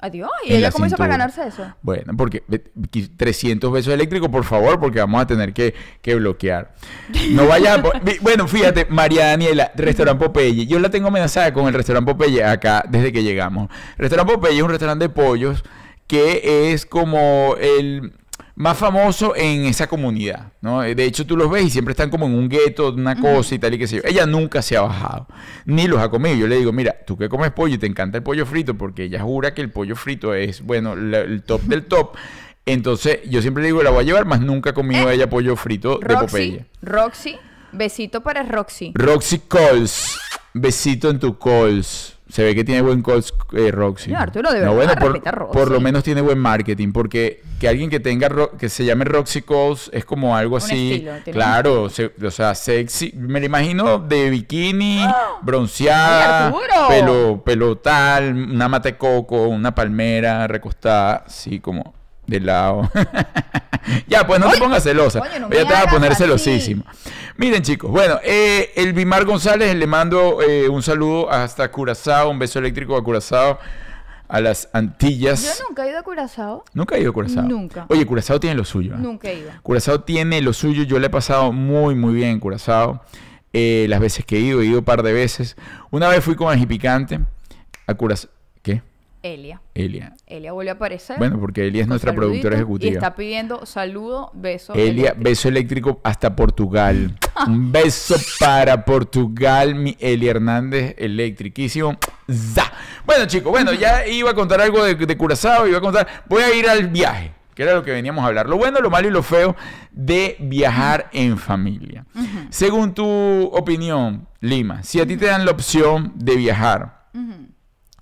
[0.00, 0.30] Adiós.
[0.44, 1.74] ¿Y ella la cómo hizo para ganarse eso?
[1.82, 2.62] Bueno, porque ve-
[2.92, 6.72] qui- 300 besos eléctricos, por favor, porque vamos a tener que, que bloquear.
[7.30, 7.80] No vayas
[8.20, 10.66] Bueno, fíjate, María Daniela, Restaurante Popeye.
[10.68, 13.68] Yo la tengo amenazada con el Restaurante Popeye acá desde que llegamos.
[13.96, 15.64] Restaurante Popeye es un restaurante de pollos
[16.08, 18.12] que es como el
[18.56, 20.80] más famoso en esa comunidad, ¿no?
[20.80, 23.60] De hecho, tú los ves y siempre están como en un gueto, una cosa y
[23.60, 24.02] tal y qué sé yo.
[24.04, 25.28] Ella nunca se ha bajado,
[25.64, 26.34] ni los ha comido.
[26.34, 29.04] Yo le digo, mira, tú que comes pollo y te encanta el pollo frito, porque
[29.04, 32.16] ella jura que el pollo frito es, bueno, la- el top del top.
[32.66, 35.30] Entonces, yo siempre le digo, la voy a llevar, más nunca ha comido Eh, ella
[35.30, 36.66] pollo frito de Roxy, Popeye.
[36.82, 37.36] Roxy,
[37.72, 38.90] besito para Roxy.
[38.94, 40.18] Roxy Coles,
[40.52, 42.17] besito en tu Coles.
[42.28, 44.10] Se ve que tiene buen Coles eh, Roxy.
[44.10, 45.58] No, Arturo, de No, verdad, bueno, por, Roxy.
[45.58, 49.06] por lo menos tiene buen marketing, porque que alguien que tenga ro- que se llame
[49.06, 53.12] Roxy Coles es como algo Un así, estilo, claro, se- o sea, sexy.
[53.16, 56.52] Me lo imagino de bikini, Ay, bronceada,
[56.88, 61.94] pelo, pelo tal, una mate coco, una palmera recostada, así como
[62.26, 62.90] de lado.
[64.06, 65.20] ya, pues no te pongas celosa.
[65.20, 66.22] coño, no Ella te va a poner así.
[66.22, 66.84] celosísima.
[67.36, 72.38] Miren, chicos, bueno, eh, el Bimar González le mando eh, un saludo hasta Curazao, un
[72.38, 73.58] beso eléctrico a Curazao,
[74.28, 75.42] a las Antillas.
[75.58, 76.64] Yo nunca he ido a Curazao.
[76.74, 77.44] Nunca he ido a Curazao.
[77.44, 77.86] Nunca.
[77.88, 78.94] Oye, Curazao tiene lo suyo.
[78.94, 78.98] ¿eh?
[78.98, 79.50] Nunca he ido.
[79.62, 80.82] Curazao tiene lo suyo.
[80.82, 83.02] Yo le he pasado muy, muy bien en Curazao.
[83.52, 85.56] Eh, las veces que he ido, he ido un par de veces.
[85.90, 87.20] Una vez fui con Ají Picante
[87.86, 88.30] a Curazao.
[88.62, 88.82] ¿Qué?
[89.22, 89.60] Elia.
[89.74, 90.14] Elia.
[90.26, 91.18] Elia vuelve a aparecer.
[91.18, 92.92] Bueno, porque Elia es nuestra saludito, productora Y ejecutiva.
[92.92, 94.74] está pidiendo saludo, beso.
[94.74, 95.22] Elia, eléctrico.
[95.24, 97.16] beso eléctrico hasta Portugal.
[97.46, 101.96] Un beso para Portugal, mi Elia Hernández, electriquísimo.
[102.30, 102.72] ¡Za!
[103.06, 106.06] Bueno, chicos, bueno, ya iba a contar algo de, de Curazao, iba a contar.
[106.28, 108.48] Voy a ir al viaje, que era lo que veníamos a hablar.
[108.48, 109.56] Lo bueno, lo malo y lo feo
[109.92, 112.04] de viajar en familia.
[112.50, 113.04] Según tu
[113.52, 117.08] opinión, Lima, si a ti te dan la opción de viajar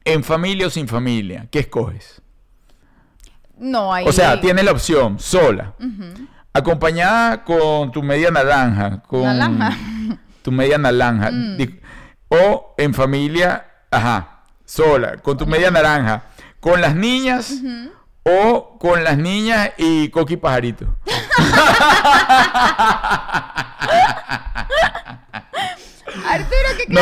[0.07, 2.23] en familia o sin familia, ¿qué escoges?
[3.59, 4.07] No, hay.
[4.07, 5.75] O sea, tienes la opción sola,
[6.53, 9.77] acompañada con tu media naranja, con Naranja.
[10.43, 11.81] tu media naranja, di-
[12.29, 16.25] o en familia, ajá, sola, con tu media naranja,
[16.61, 17.53] con las niñas
[18.25, 20.87] o con las niñas y Coqui Pajarito.
[26.25, 27.01] Arturo, ¿qué No,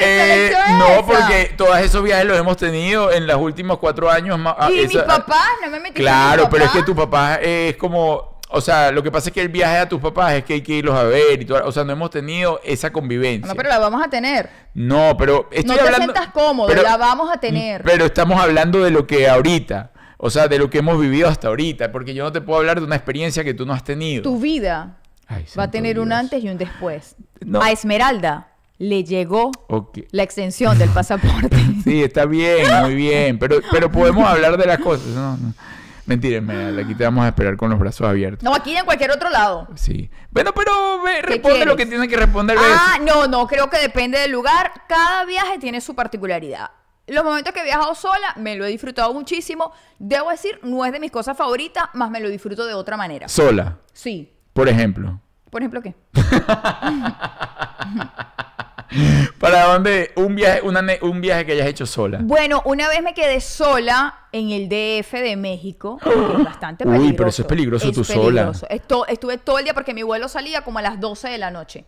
[0.00, 1.02] eh, no, esa?
[1.06, 4.38] porque todos esos viajes los hemos tenido en los últimos cuatro años.
[4.44, 6.86] ah, Y mis esa- papás, no me metiste Claro, con mis pero es que papás.
[6.86, 10.00] tu papá es como, o sea, lo que pasa es que el viaje a tus
[10.00, 12.60] papás es que hay que irlos a ver y todo, o sea, no hemos tenido
[12.64, 13.48] esa convivencia.
[13.48, 14.48] No, pero la vamos a tener.
[14.74, 17.82] No, pero estoy no te hablando sientas cómodo, pero- la vamos a tener.
[17.82, 21.48] Pero estamos hablando de lo que ahorita, o sea, de lo que hemos vivido hasta
[21.48, 24.22] ahorita, porque yo no te puedo hablar de una experiencia que tú no has tenido.
[24.22, 27.16] tu vida Ay, va a tener un antes y un después.
[27.44, 27.60] No.
[27.60, 29.50] A Esmeralda Le llegó
[30.10, 31.56] la extensión del pasaporte.
[31.84, 33.38] Sí, está bien, muy bien.
[33.38, 35.06] Pero, pero podemos hablar de las cosas.
[35.08, 35.54] No, no.
[36.04, 38.42] Mentira, Esmeralda, aquí te vamos a esperar con los brazos abiertos.
[38.42, 39.68] No, aquí en cualquier otro lado.
[39.76, 40.10] Sí.
[40.30, 42.56] Bueno, pero ve, responde lo que tiene que responder.
[42.60, 44.72] Ah, no, no, creo que depende del lugar.
[44.88, 46.70] Cada viaje tiene su particularidad.
[47.08, 49.72] Los momentos que he viajado sola, me lo he disfrutado muchísimo.
[49.98, 53.28] Debo decir, no es de mis cosas favoritas, más me lo disfruto de otra manera.
[53.28, 54.32] Sola, Sí.
[54.56, 55.20] Por ejemplo.
[55.50, 55.94] Por ejemplo, ¿qué?
[59.38, 60.12] ¿Para dónde?
[60.16, 62.18] Un viaje, una un viaje que hayas hecho sola.
[62.22, 66.92] Bueno, una vez me quedé sola en el DF de México, que es bastante Uy,
[66.92, 67.16] peligroso.
[67.16, 68.52] pero eso es peligroso tú sola.
[68.70, 71.50] Esto- estuve todo el día porque mi vuelo salía como a las 12 de la
[71.50, 71.84] noche.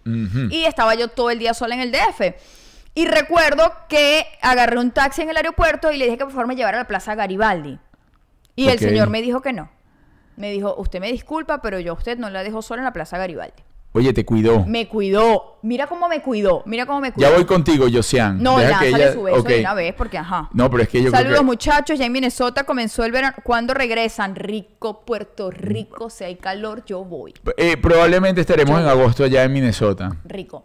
[0.51, 2.35] Y estaba yo todo el día sola en el DF.
[2.95, 6.49] Y recuerdo que agarré un taxi en el aeropuerto y le dije que por favor
[6.49, 7.79] me llevara a la Plaza Garibaldi.
[8.57, 9.71] Y el señor me dijo que no.
[10.39, 12.93] Me dijo, usted me disculpa, pero yo a usted no la dejo sola en la
[12.93, 13.63] Plaza Garibaldi.
[13.93, 14.65] Oye, te cuidó.
[14.67, 15.59] Me cuidó.
[15.63, 16.63] Mira cómo me cuidó.
[16.67, 17.29] Mira cómo me cuidó.
[17.29, 18.41] Ya voy contigo, Josian.
[18.41, 20.51] No, Deja lánzale que ella- su beso de una vez porque ajá.
[20.53, 21.47] No, pero es que yo Saludos creo que...
[21.47, 23.37] muchachos, ya en Minnesota comenzó el verano.
[23.43, 24.37] ¿Cuándo regresan?
[24.37, 27.35] Rico, Puerto Rico, si hay calor, yo voy.
[27.57, 30.11] Eh, probablemente estaremos en agosto allá en Minnesota.
[30.25, 30.65] Rico.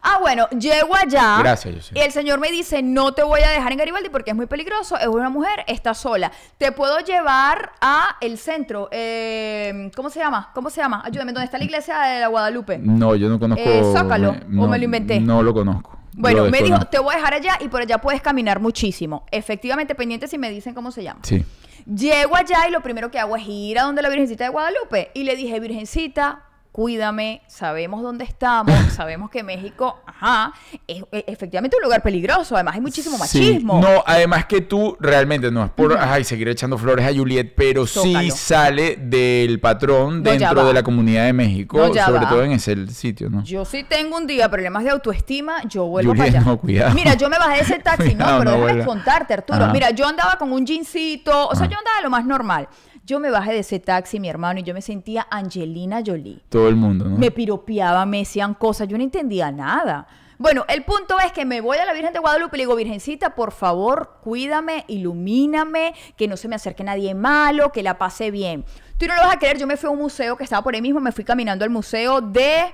[0.00, 1.36] Ah, bueno, llego allá.
[1.40, 1.94] Gracias, José.
[1.94, 4.46] Y el señor me dice, no te voy a dejar en Garibaldi porque es muy
[4.46, 6.32] peligroso, es una mujer, está sola.
[6.58, 8.88] Te puedo llevar a el centro.
[8.90, 10.50] eh, ¿Cómo se llama?
[10.54, 11.02] ¿Cómo se llama?
[11.04, 12.78] Ayúdame, ¿dónde está la iglesia de la Guadalupe?
[12.78, 13.62] No, yo no conozco...
[13.64, 15.20] Eh, Zócalo, ¿o no, me lo inventé?
[15.20, 15.98] No lo conozco.
[16.14, 19.24] Bueno, Lo me dijo, te voy a dejar allá y por allá puedes caminar muchísimo.
[19.30, 21.20] Efectivamente, pendiente si me dicen cómo se llama.
[21.22, 21.44] Sí.
[21.86, 25.10] Llego allá y lo primero que hago es ir a donde la Virgencita de Guadalupe.
[25.14, 30.52] Y le dije, Virgencita, cuídame, sabemos dónde estamos, sabemos que México, ajá,
[30.86, 33.20] es, es efectivamente un lugar peligroso, además hay muchísimo Sí.
[33.40, 33.80] machismo.
[33.80, 37.86] No, además que tú realmente no es por ay, seguir echando flores a Juliet, pero
[37.86, 38.34] sí Zócalo.
[38.34, 42.28] sale del patrón dentro de la comunidad de México, No, sobre va.
[42.30, 43.44] todo en ese sitio, ¿no?
[43.44, 46.50] Yo sí tengo un día problemas de autoestima, yo vuelvo Juliet, para allá.
[46.50, 46.94] no, cuidado.
[46.94, 49.64] Mira, yo me bajé de ese taxi, Cuidado, no, pero no déjame contarte, Arturo.
[49.64, 49.72] Ajá.
[49.72, 51.72] Mira, yo andaba con un jeansito, o sea, Ajá.
[51.72, 52.66] yo andaba lo más normal.
[53.04, 56.42] Yo me bajé de ese taxi, mi hermano, y yo me sentía Angelina Jolie.
[56.48, 57.16] Todo el mundo, ¿no?
[57.18, 60.06] Me piropeaban, me decían cosas, yo no entendía nada.
[60.38, 62.76] Bueno, el punto es que me voy a la Virgen de Guadalupe y le digo,
[62.76, 68.30] Virgencita, por favor, cuídame, ilumíname, que no se me acerque nadie malo, que la pase
[68.30, 68.64] bien.
[68.98, 70.74] Tú no lo vas a creer, yo me fui a un museo que estaba por
[70.74, 72.72] ahí mismo, me fui caminando al museo de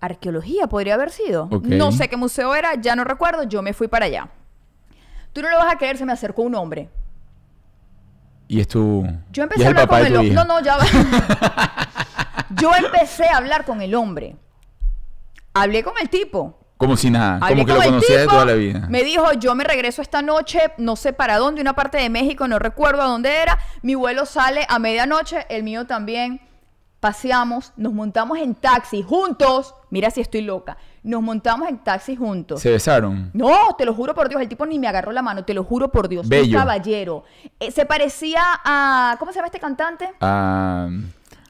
[0.00, 1.48] arqueología, podría haber sido.
[1.62, 4.28] No sé qué museo era, ya no recuerdo, yo me fui para allá.
[5.32, 6.88] Tú no lo vas a creer, se me acercó un hombre.
[8.48, 9.06] Y es tu...
[9.30, 10.34] Yo empecé a hablar con el hombre.
[10.34, 10.84] No, no, ya va.
[12.50, 14.36] Yo empecé a hablar con el hombre.
[15.54, 16.58] Hablé con el tipo.
[16.76, 18.86] Como si nada, Hablé como que lo el conocías de toda la vida.
[18.90, 22.46] Me dijo, yo me regreso esta noche, no sé para dónde, una parte de México,
[22.48, 23.58] no recuerdo a dónde era.
[23.80, 26.40] Mi vuelo sale a medianoche, el mío también.
[27.00, 29.74] Paseamos, nos montamos en taxi juntos.
[29.90, 30.76] Mira si estoy loca.
[31.06, 32.60] Nos montamos en taxi juntos.
[32.60, 33.30] Se besaron.
[33.32, 35.62] No, te lo juro por Dios, el tipo ni me agarró la mano, te lo
[35.62, 36.28] juro por Dios.
[36.28, 36.58] Bello.
[36.58, 37.22] Un caballero.
[37.60, 39.14] Eh, se parecía a.
[39.20, 40.12] ¿Cómo se llama este cantante?
[40.20, 40.88] a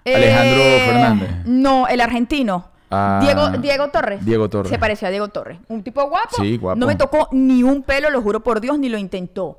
[0.04, 1.30] Alejandro Eh, Fernández.
[1.46, 2.68] No, el argentino.
[2.90, 4.24] Ah, Diego, Diego Torres.
[4.24, 4.70] Diego Torres.
[4.70, 5.58] Se parecía a Diego Torres.
[5.68, 6.36] Un tipo guapo.
[6.36, 6.78] Sí, guapo.
[6.78, 9.56] No me tocó ni un pelo, lo juro por Dios, ni lo intentó.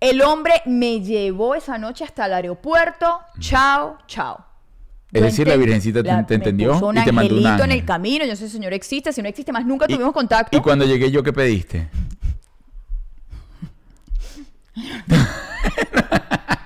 [0.00, 3.20] El hombre me llevó esa noche hasta el aeropuerto.
[3.38, 4.44] Chao, chao.
[5.12, 7.38] Es decir, la Virgencita te- la- te me entendió puso un y te mandó un
[7.46, 7.80] angelito en ángel.
[7.80, 8.24] el camino.
[8.24, 10.56] Yo sé si el señor existe, si no existe más, nunca Y- tuvimos contacto.
[10.56, 11.88] Y cuando llegué yo, ¿qué pediste?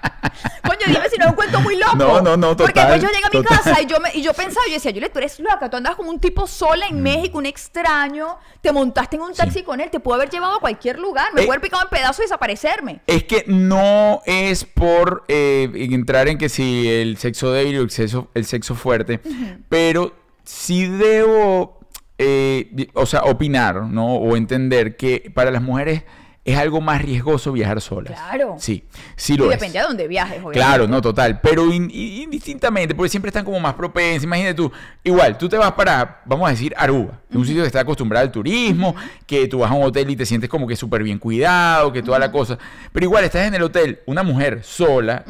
[0.66, 1.96] Coño, dime si no es un cuento muy loco.
[1.96, 3.58] No, no, no, Porque total, después yo llegué a mi total.
[3.62, 5.94] casa y yo, me, y yo pensaba, yo decía, Juliet, tú eres loca, tú andas
[5.96, 6.94] como un tipo sola Mm.
[6.94, 10.56] en México, un extraño, te montaste en un taxi con él, te pudo haber llevado
[10.56, 13.00] a cualquier lugar, me Eh, pudo haber picado en pedazos y desaparecerme.
[13.06, 17.90] Es que no es por eh, entrar en que si el sexo débil o el
[17.90, 19.20] sexo, el sexo fuerte,
[19.68, 20.12] pero
[20.44, 21.78] sí debo,
[22.18, 24.14] eh, o sea, opinar, ¿no?
[24.16, 26.04] O entender que para las mujeres
[26.44, 28.12] es algo más riesgoso viajar solas.
[28.12, 28.56] Claro.
[28.58, 28.84] Sí,
[29.16, 29.52] sí Y lo es.
[29.52, 30.58] depende a dónde viajes, obviamente.
[30.58, 31.40] Claro, no, total.
[31.40, 34.24] Pero in- in- indistintamente, porque siempre están como más propensas.
[34.24, 34.70] Imagínate tú,
[35.02, 38.24] igual, tú te vas para, vamos a decir, Aruba, es un sitio que está acostumbrado
[38.26, 38.94] al turismo,
[39.26, 42.02] que tú vas a un hotel y te sientes como que súper bien cuidado, que
[42.02, 42.58] toda la cosa.
[42.92, 45.24] Pero igual, estás en el hotel, una mujer sola,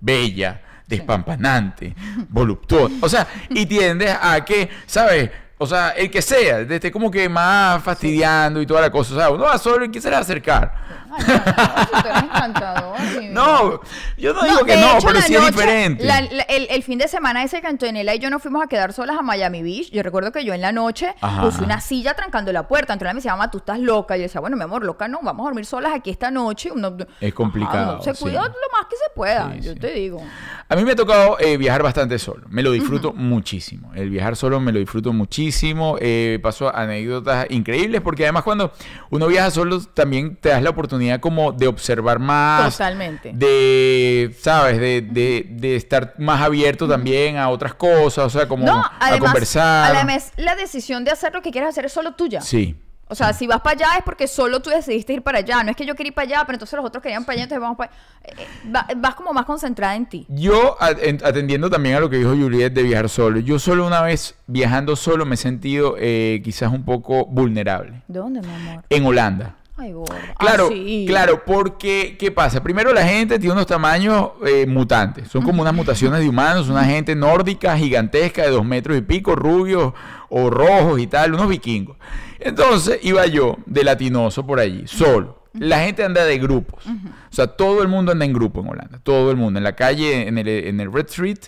[0.00, 1.94] bella, despampanante,
[2.28, 2.94] voluptuosa.
[3.00, 5.30] O sea, y tiendes a que, ¿sabes?
[5.62, 9.12] O sea, el que sea, esté como que más fastidiando y toda la cosa.
[9.14, 10.72] O sea, uno va solo y quién se le va a acercar.
[11.12, 13.00] Ay, no, si tú eres encantador.
[13.00, 13.30] mi vida.
[13.40, 13.80] No,
[14.18, 16.04] yo no, digo que no, hecho, pero sí es diferente.
[16.04, 18.66] la- la- el, el fin de semana ese que Antonella y yo nos fuimos a
[18.66, 19.90] quedar solas a Miami Beach.
[19.92, 21.42] Yo recuerdo que yo en la noche Ajá.
[21.42, 22.92] puse una silla trancando la puerta.
[22.92, 24.16] Antonella me decía, mamá, tú estás loca.
[24.16, 26.70] Y yo decía, bueno, mi amor, loca no, vamos a dormir solas aquí esta noche.
[26.72, 28.22] Uno- Es complicado, se sí.
[28.24, 29.78] cuida lo más que se pueda, Sí, yo sí.
[29.78, 30.20] te digo.
[30.68, 32.46] A mí me ha tocado eh, viajar bastante solo.
[32.48, 33.92] Me lo disfruto muchísimo.
[33.94, 35.96] El viajar solo me lo disfruto muchísimo.
[36.00, 38.72] Eh, paso anécdotas increíbles porque además cuando
[39.10, 42.72] uno viaja solo también te das la oportunidad como de observar más.
[42.72, 43.32] Totalmente.
[43.34, 44.78] De, ¿sabes?
[44.78, 48.26] De, de- de estar más abierto también a otras cosas.
[48.26, 49.94] O sea, como no, a además, conversar.
[49.96, 52.40] además, la decisión de hacer lo que quieres hacer es solo tuya.
[52.40, 52.76] Sí.
[53.12, 55.64] O sea, si vas para allá es porque solo tú decidiste ir para allá.
[55.64, 57.42] No es que yo quería ir para allá, pero entonces los otros querían para allá,
[57.42, 58.00] entonces vamos para allá.
[58.22, 60.26] Eh, eh, va- vas como más concentrada en ti.
[60.28, 63.84] Yo, a- en- atendiendo también a lo que dijo Juliet de viajar solo, yo solo
[63.84, 68.00] una vez viajando solo me he sentido eh, quizás un poco vulnerable.
[68.06, 68.84] ¿Dónde, mi amor?
[68.88, 69.56] En Holanda.
[69.80, 69.92] Ay.
[70.38, 71.04] Claro, Ah, sí.
[71.08, 72.62] claro, porque ¿qué pasa?
[72.62, 76.84] Primero la gente tiene unos tamaños eh, mutantes, son como unas mutaciones de humanos, una
[76.84, 79.92] gente nórdica gigantesca de dos metros y pico, rubios
[80.28, 81.96] o rojos y tal, unos vikingos.
[82.38, 85.38] Entonces iba yo de latinoso por allí, solo.
[85.52, 89.00] La gente anda de grupos, o sea, todo el mundo anda en grupo en Holanda,
[89.02, 91.38] todo el mundo, en la calle, en el, en el Red Street,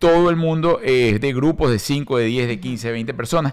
[0.00, 3.52] todo el mundo es de grupos de 5, de 10, de 15, de 20 personas.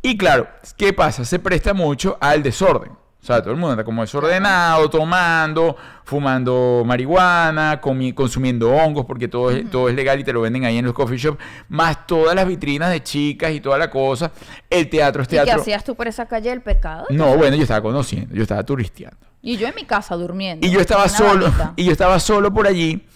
[0.00, 1.24] Y claro, ¿qué pasa?
[1.24, 2.92] Se presta mucho al desorden.
[3.22, 9.52] O sea, todo el mundo anda como desordenado, tomando, fumando marihuana, consumiendo hongos, porque todo
[9.52, 12.34] es, todo es legal y te lo venden ahí en los coffee shops, más todas
[12.34, 14.32] las vitrinas de chicas y toda la cosa.
[14.68, 15.60] El teatro es ¿Y qué teatro.
[15.62, 17.06] hacías tú por esa calle del pecado?
[17.10, 19.16] No, bueno, yo estaba conociendo, yo estaba turisteando.
[19.40, 20.66] Y yo en mi casa durmiendo.
[20.66, 23.06] Y yo estaba solo, y yo estaba solo por allí.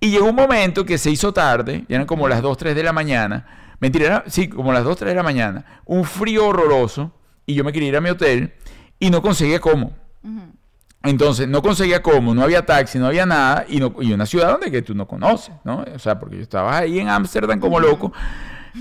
[0.00, 2.82] Y llegó un momento que se hizo tarde, ya eran como las 2, 3 de
[2.82, 3.74] la mañana.
[3.78, 5.82] Mentira, era- sí, como las 2, 3 de la mañana.
[5.84, 7.12] Un frío horroroso.
[7.44, 8.54] Y yo me quería ir a mi hotel
[9.00, 9.92] y no conseguía cómo.
[11.02, 13.64] Entonces, no conseguía cómo, no había taxi, no había nada.
[13.68, 15.84] Y, no, y una ciudad donde que tú no conoces, ¿no?
[15.94, 18.12] O sea, porque yo estaba ahí en Ámsterdam como loco.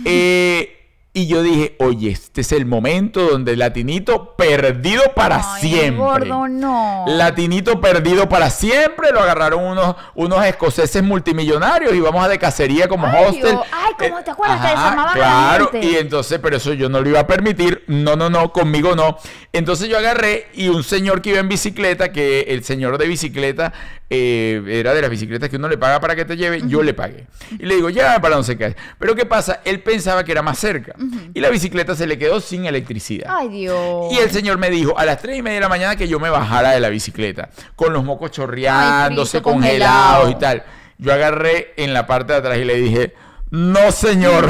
[0.05, 0.78] Eh,
[1.11, 5.97] y yo dije, oye, este es el momento donde latinito perdido para Ay, siempre.
[5.97, 7.05] gordo, no.
[7.07, 9.11] Latinito perdido para siempre.
[9.11, 13.57] Lo agarraron unos, unos escoceses multimillonarios y vamos a de cacería como Ay, hostel.
[13.71, 14.61] Ay, ¿cómo Eh, te acuerdas?
[14.61, 17.27] Te ajá, desarmaban a la Claro, y entonces, pero eso yo no lo iba a
[17.27, 17.83] permitir.
[17.87, 19.17] No, no, no, conmigo no.
[19.51, 23.73] Entonces yo agarré y un señor que iba en bicicleta, que el señor de bicicleta
[24.09, 26.93] eh, era de las bicicletas que uno le paga para que te lleve, yo le
[26.93, 27.27] pagué.
[27.59, 28.75] Y le digo, ya para no sé qué.
[28.97, 29.61] Pero ¿qué pasa?
[29.65, 30.93] Él pensaba que era más cerca.
[31.33, 33.27] Y la bicicleta se le quedó sin electricidad.
[33.29, 34.11] Ay, Dios.
[34.11, 36.19] Y el señor me dijo a las 3 y media de la mañana que yo
[36.19, 40.29] me bajara de la bicicleta, con los mocos chorreándose, Ay, frito, congelados congelado.
[40.31, 40.63] y tal.
[40.97, 43.13] Yo agarré en la parte de atrás y le dije,
[43.51, 44.47] no señor,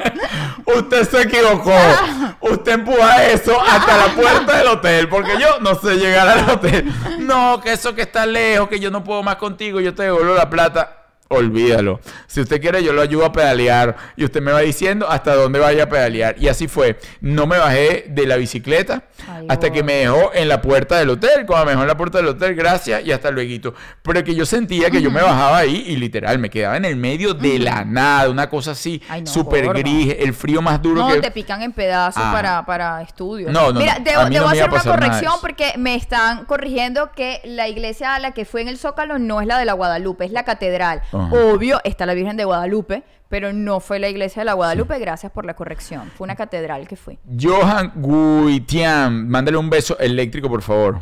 [0.64, 1.76] usted se equivocó,
[2.40, 6.92] usted empuja eso hasta la puerta del hotel, porque yo no sé llegar al hotel.
[7.18, 10.34] No, que eso que está lejos, que yo no puedo más contigo, yo te devuelvo
[10.34, 11.01] la plata.
[11.32, 12.00] Olvídalo.
[12.26, 13.96] Si usted quiere, yo lo ayudo a pedalear.
[14.16, 16.34] Y usted me va diciendo hasta dónde vaya a pedalear.
[16.38, 16.98] Y así fue.
[17.20, 21.10] No me bajé de la bicicleta Ay, hasta que me dejó en la puerta del
[21.10, 21.44] hotel.
[21.46, 23.74] Cuando me dejó en la puerta del hotel, gracias y hasta luego.
[24.02, 26.96] Pero que yo sentía que yo me bajaba ahí y literal me quedaba en el
[26.96, 28.30] medio de la nada.
[28.30, 31.20] Una cosa así, no, súper gris, el frío más duro No, que.
[31.20, 32.30] te pican en pedazos Ah.
[32.32, 33.50] para, para estudios.
[33.52, 34.04] No, no, Mira, no.
[34.04, 38.30] debo, no debo hacer una corrección porque me están corrigiendo que la iglesia a la
[38.32, 41.02] que fue en el Zócalo no es la de la Guadalupe, es la catedral.
[41.26, 41.34] Ajá.
[41.34, 44.98] Obvio, está la Virgen de Guadalupe, pero no fue la iglesia de la Guadalupe.
[44.98, 46.10] Gracias por la corrección.
[46.16, 47.18] Fue una catedral que fui.
[47.40, 51.00] Johan Guitian, mándale un beso eléctrico, por favor.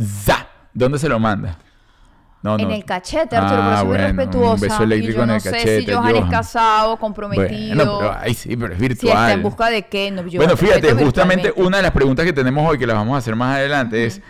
[0.00, 0.48] ¡Za!
[0.72, 1.58] ¿Dónde se lo manda?
[2.42, 2.74] No, En no.
[2.74, 4.54] el cachete, Arturo, Ah, pero soy muy bueno, respetuosa.
[4.54, 5.80] Un beso eléctrico y yo en no el sé cachete.
[5.86, 7.74] si Johan, es casado, comprometido.
[7.76, 9.12] Bueno, pero, ay, sí, pero es si virtual.
[9.16, 10.10] está en busca de qué.
[10.10, 13.14] No, yo bueno, fíjate, justamente una de las preguntas que tenemos hoy, que las vamos
[13.14, 14.20] a hacer más adelante, es: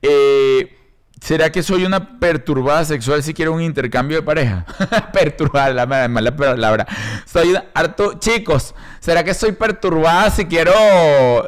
[0.00, 0.77] eh,
[1.20, 4.64] ¿Será que soy una perturbada sexual si quiero un intercambio de pareja?
[5.12, 6.86] perturbada, la mala, mala palabra.
[7.26, 8.14] Soy una- harto.
[8.18, 10.72] Chicos, ¿será que soy perturbada si quiero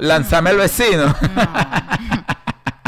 [0.01, 1.15] lanzarme al vecino?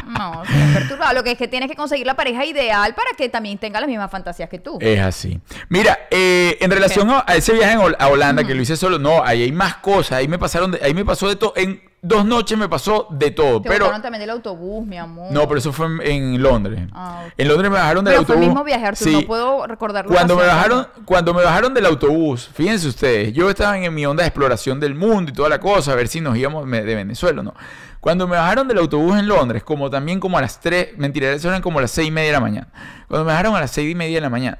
[0.06, 1.14] No, sí, es perturbado.
[1.14, 3.88] Lo que es que tienes que conseguir la pareja ideal para que también tenga las
[3.88, 4.78] mismas fantasías que tú.
[4.80, 5.40] Es así.
[5.68, 9.22] Mira, eh, en relación a, a ese viaje a Holanda que lo hice solo, no,
[9.24, 10.12] ahí hay más cosas.
[10.18, 11.52] Ahí me pasaron, de- ahí me pasó de todo.
[11.56, 13.62] En dos noches me pasó de todo.
[13.62, 15.32] Te Pero también del autobús, mi amor.
[15.32, 16.88] no, pero eso fue en, en Londres.
[16.92, 17.24] Ah.
[17.38, 18.42] En Londres me bajaron del Pero fue autobús.
[18.42, 19.10] el mismo viaje, Arturo.
[19.10, 19.16] Sí.
[19.20, 23.48] No puedo recordar la Cuando me bajaron, cuando me bajaron del autobús, fíjense ustedes, yo
[23.48, 26.20] estaba en mi onda de exploración del mundo y toda la cosa, a ver si
[26.20, 27.54] nos íbamos de Venezuela o no.
[28.00, 31.46] Cuando me bajaron del autobús en Londres, como también como a las 3, mentira, eso
[31.48, 32.68] eran como las 6 y media de la mañana.
[33.06, 34.58] Cuando me bajaron a las 6 y media de la mañana,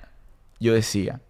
[0.61, 1.21] yo decía,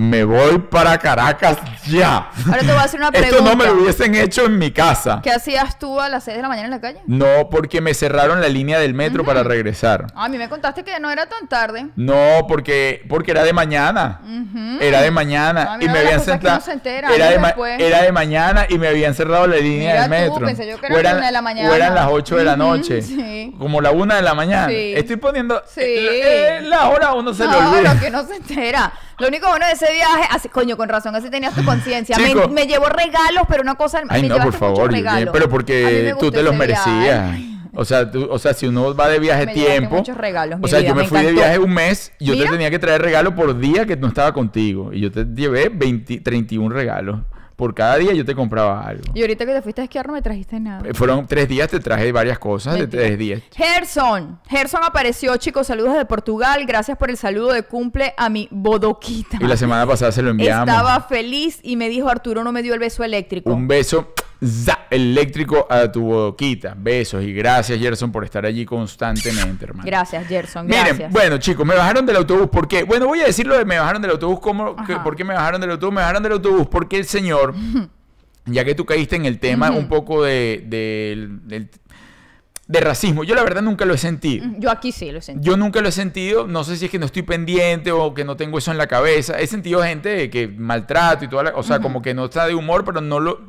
[0.00, 1.58] me voy para Caracas
[1.88, 2.30] ya.
[2.46, 3.66] Ahora te voy a hacer una Esto no me pregunta.
[3.66, 5.18] lo hubiesen hecho en mi casa.
[5.24, 7.00] ¿Qué hacías tú a las 6 de la mañana en la calle?
[7.08, 10.06] No, porque me cerraron la línea del metro para regresar.
[10.14, 11.88] Ah, a mí me contaste que no era tan tarde.
[11.96, 14.20] No, porque, porque era de mañana.
[14.80, 15.78] Era de mañana.
[15.80, 16.62] Y me habían sentado.
[16.70, 17.30] entera era,
[17.78, 20.46] era de mañana y me habían cerrado la línea Mira del tú, metro.
[20.46, 21.70] pensé yo que era O eran- una de la mañana.
[21.70, 23.02] O eran las 8 de la noche.
[23.02, 23.52] sí.
[23.58, 24.68] Como la 1 de la mañana.
[24.68, 24.92] Sí.
[24.94, 25.60] Estoy poniendo.
[25.66, 25.80] Sí.
[25.82, 27.94] eh, la hora uno se le no, olvida.
[27.94, 28.92] lo que no se entera.
[29.18, 32.16] Lo único bueno de ese viaje, así, coño, con razón, así tenías tu conciencia.
[32.18, 34.00] Me, me llevó regalos, pero una cosa.
[34.08, 35.30] Ay, me no, por favor, regalos.
[35.32, 37.36] pero porque tú te los merecías.
[37.74, 39.96] O sea, tú- o sea, si uno va de viaje Me tiempo.
[39.96, 42.32] muchos regalos, o sea, vida, yo me, me fui de viaje un mes y yo
[42.32, 42.46] Mira.
[42.46, 44.92] te tenía que traer regalo por día que no estaba contigo.
[44.92, 47.20] Y yo te llevé 20, 31 regalos.
[47.58, 49.02] Por cada día yo te compraba algo.
[49.14, 50.88] Y ahorita que te fuiste a esquiar no me trajiste nada.
[50.88, 53.42] Eh, Fueron tres días, te traje varias cosas de tres días.
[53.50, 54.38] Gerson.
[54.48, 55.66] Gerson apareció, chicos.
[55.66, 56.64] Saludos de Portugal.
[56.66, 59.38] Gracias por el saludo de cumple a mi bodoquita.
[59.40, 60.68] Y la semana pasada se lo enviamos.
[60.68, 63.52] Estaba feliz y me dijo Arturo no me dio el beso eléctrico.
[63.52, 64.12] Un beso
[64.44, 66.74] za, eléctrico a tu boquita.
[66.76, 69.86] Besos y gracias, Gerson, por estar allí constantemente, hermano.
[69.86, 70.66] Gracias, Gerson.
[70.66, 71.12] Miren, Gracias.
[71.12, 72.48] bueno, chicos, me bajaron del autobús.
[72.48, 72.84] ¿Por qué?
[72.84, 74.40] Bueno, voy a decirlo de me bajaron del autobús.
[74.40, 74.96] ¿Cómo, que-.
[74.96, 75.94] ¿Por qué me bajaron del autobús?
[75.94, 77.54] Me bajaron del autobús porque el señor,
[78.46, 81.68] ya que tú caíste en el tema un poco de,
[82.68, 84.46] racismo, yo la verdad nunca lo he sentido.
[84.58, 85.46] Yo aquí sí lo sentí.
[85.46, 88.24] Yo nunca lo he sentido, no sé si es que no estoy pendiente o que
[88.24, 89.38] no tengo eso en la cabeza.
[89.38, 92.54] He sentido gente que maltrato y toda la, o sea, como que no está de
[92.54, 93.40] humor, pero no lo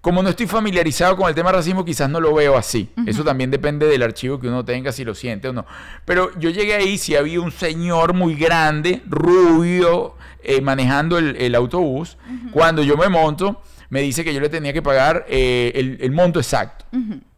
[0.00, 2.88] como no estoy familiarizado con el tema racismo, quizás no lo veo así.
[3.06, 5.66] Eso también depende del archivo que uno tenga, si lo siente o no.
[6.04, 11.54] Pero yo llegué ahí, si había un señor muy grande, rubio, eh, manejando el, el
[11.54, 12.16] autobús.
[12.52, 16.12] Cuando yo me monto, me dice que yo le tenía que pagar eh, el, el
[16.12, 16.86] monto exacto.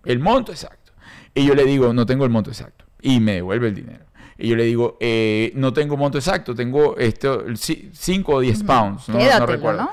[0.04, 0.92] El monto exacto.
[1.34, 2.84] Y yo le digo, no tengo el monto exacto.
[3.00, 4.04] Y me devuelve el dinero.
[4.38, 9.08] Y yo le digo, eh, no tengo monto exacto, tengo esto, 5 o 10 pounds.
[9.08, 9.82] No, no recuerdo.
[9.82, 9.90] ¿no?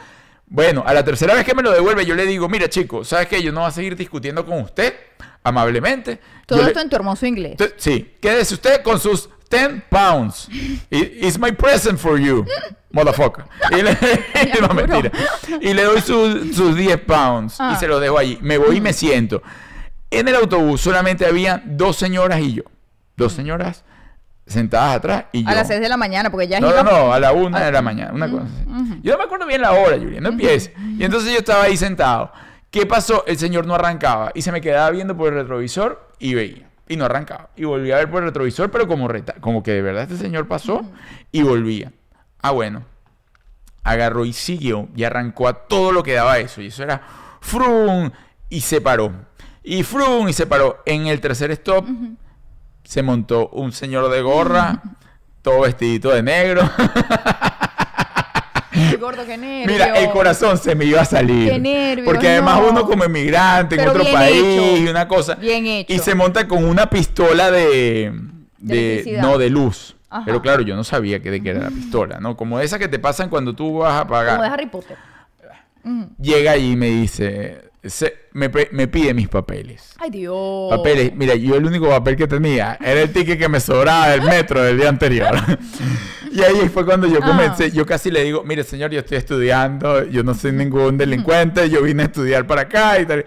[0.49, 3.27] Bueno, a la tercera vez que me lo devuelve, yo le digo, mira chico, ¿sabes
[3.27, 3.41] qué?
[3.41, 4.93] Yo no voy a seguir discutiendo con usted,
[5.43, 6.19] amablemente.
[6.45, 7.55] Todo Yo le- esto en tu hermoso inglés.
[7.77, 10.47] Sí, quédese usted con sus 10 pounds.
[10.89, 12.45] It's my present for you,
[12.91, 13.45] motherfucker.
[13.71, 13.97] Y le,
[14.61, 15.11] no, mentira.
[15.61, 17.73] Y le doy sus, sus 10 pounds Ah.
[17.75, 18.37] y se los dejo allí.
[18.41, 19.41] Me voy y me siento.
[20.11, 22.63] En el autobús solamente había dos señoras y yo.
[23.15, 23.83] Dos señoras
[24.49, 25.49] sentadas atrás y yo.
[25.49, 27.63] A las 6 de la mañana, porque ya No, iba- no, no, a la una
[27.63, 28.99] de la mañana, una cosa así.
[29.03, 30.71] Yo no me acuerdo bien la hora, Julia, no empieces.
[30.97, 32.31] Y entonces yo estaba ahí sentado.
[32.71, 33.23] ¿Qué pasó?
[33.25, 36.69] El señor no arrancaba y se me quedaba viendo por el retrovisor y veía.
[36.87, 37.49] Y no arrancaba.
[37.55, 40.17] Y volvía a ver por el retrovisor, pero como, reta como que de verdad este
[40.17, 40.81] señor pasó
[41.31, 41.91] y volvía.
[42.41, 42.83] Ah, bueno.
[43.83, 46.61] Agarró y siguió y arrancó a todo lo que daba eso.
[46.61, 47.01] Y eso era
[47.41, 48.11] frum
[48.49, 49.11] y se paró.
[49.63, 50.81] Y frum y se paró.
[50.85, 51.85] En el tercer stop
[52.89, 54.81] se montó un señor de gorra,
[55.43, 56.67] todo vestidito de negro.
[58.99, 59.67] Gordo, qué nervio.
[59.67, 61.51] Mira, el corazón se me iba a salir.
[61.51, 62.69] Qué nervios, Porque además no.
[62.69, 64.89] uno como inmigrante en Pero otro país hecho.
[64.89, 65.35] una cosa.
[65.35, 65.93] Bien hecho.
[65.93, 68.11] Y se monta con una pistola de...
[68.57, 69.95] De no, de luz.
[70.09, 70.23] Ajá.
[70.25, 72.35] Pero claro, yo no sabía que de qué era la pistola, ¿no?
[72.35, 74.37] Como esa que te pasan cuando tú vas a pagar.
[74.37, 74.97] Como de Harry Potter.
[76.19, 79.93] Llega y me dice, se- me, pe- me pide mis papeles.
[79.99, 80.69] Ay, Dios.
[80.69, 84.21] Papeles, mira, yo el único papel que tenía era el ticket que me sobraba del
[84.21, 85.29] metro del día anterior.
[86.31, 87.25] y ahí fue cuando yo Ah.
[87.25, 91.69] comencé, yo casi le digo, mire señor, yo estoy estudiando, yo no soy ningún delincuente,
[91.69, 93.25] yo vine a estudiar para acá y tal.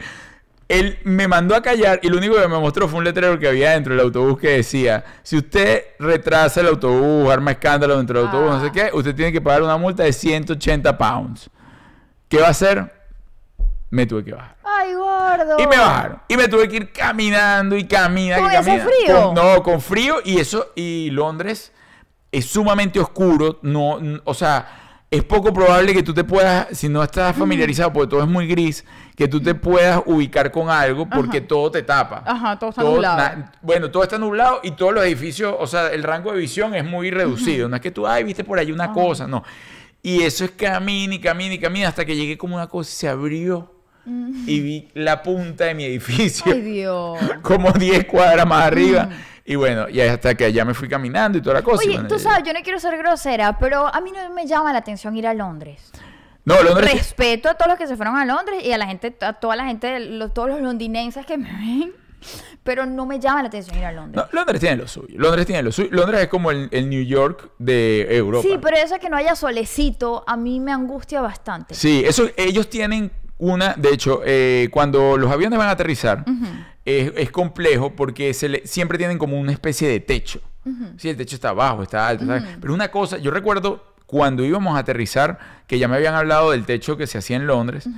[0.69, 3.47] Él me mandó a callar y lo único que me mostró fue un letrero que
[3.49, 8.29] había dentro del autobús que decía, si usted retrasa el autobús, arma escándalo dentro del
[8.29, 8.73] autobús, no sé Ah.
[8.73, 11.51] qué, usted tiene que pagar una multa de 180 pounds.
[12.29, 12.91] ¿Qué va a hacer?
[13.93, 14.57] Me tuve que bajar.
[14.65, 15.57] Ay, gordo.
[15.59, 16.19] Y me bajaron.
[16.27, 18.45] Y me tuve que ir caminando y caminando.
[18.45, 19.23] ¿Con y ese frío?
[19.27, 20.73] Con- no, con frío y eso.
[20.75, 21.73] Y Londres
[22.33, 23.59] es sumamente oscuro.
[23.61, 28.09] No, o sea, es poco probable que tú te puedas, si no estás familiarizado, porque
[28.09, 28.83] todo es muy gris,
[29.15, 31.47] que tú te puedas ubicar con algo porque Ajá.
[31.47, 32.23] todo te tapa.
[32.27, 33.17] Ajá, todo está nublado.
[33.19, 36.75] na- bueno, todo está nublado y todos los edificios, o sea, el rango de visión
[36.75, 37.69] es muy reducido.
[37.69, 39.45] No es que tú, ay, viste por ahí una cosa, no.
[40.03, 42.95] Y eso es camina y camina y camina hasta que llegué como una cosa y
[42.95, 43.71] se abrió
[44.05, 47.19] y vi la punta de mi edificio Ay, Dios.
[47.43, 49.09] como 10 cuadras más arriba.
[49.45, 51.79] Y bueno, y hasta que allá me fui caminando y toda la cosa.
[51.85, 54.47] Oye, bueno, tú y- sabes, yo no quiero ser grosera, pero a mí no me
[54.47, 55.91] llama la atención ir a Londres.
[56.45, 56.93] No, Londres.
[56.93, 59.55] Respeto a todos los que se fueron a Londres y a la gente, a toda
[59.57, 61.93] la gente, los- todos los londinenses que me ven,
[62.63, 64.25] pero no me llama la atención ir a Londres.
[64.33, 65.15] no, Londres tiene lo suyo.
[65.19, 65.89] Londres tiene lo suyo.
[65.93, 68.47] Londres es como el, el New York de Europa.
[68.49, 71.75] Sí, pero eso que no haya solecito, a mí me angustia bastante.
[71.75, 73.11] Sí, eso, ellos tienen
[73.43, 76.25] una, de hecho, eh, cuando los aviones van a aterrizar,
[76.85, 80.41] es, es complejo porque se le- siempre tienen como una especie de techo.
[80.97, 82.45] Sí, el techo está bajo, está alto, ¿sabes?
[82.61, 86.65] Pero una cosa, yo recuerdo cuando íbamos a aterrizar, que ya me habían hablado del
[86.67, 87.89] techo que se hacía en Londres,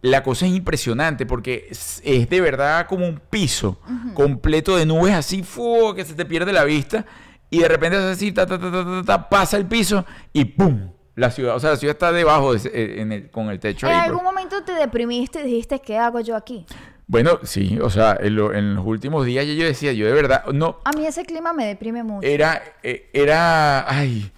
[0.00, 3.80] la cosa es impresionante porque es, es de verdad como un piso
[4.14, 5.92] completo de nubes así, ¡fu!
[5.96, 7.04] que se te pierde la vista
[7.50, 10.44] y de repente es así, ta, ta, ta, ta, ta, ta, pasa el piso y
[10.44, 10.90] ¡pum!
[11.14, 13.86] La ciudad, o sea, la ciudad está debajo de eh, en el- con el techo
[13.86, 14.00] ¿En ahí.
[14.06, 14.32] algún pues.
[14.34, 16.64] momento te deprimiste y dijiste, ¿qué hago yo aquí?
[17.06, 20.46] Bueno, sí, o sea, en, lo- en los últimos días yo decía, yo de verdad,
[20.54, 22.26] no, A mí ese clima me deprime mucho.
[22.26, 24.32] era, eh, era, ay,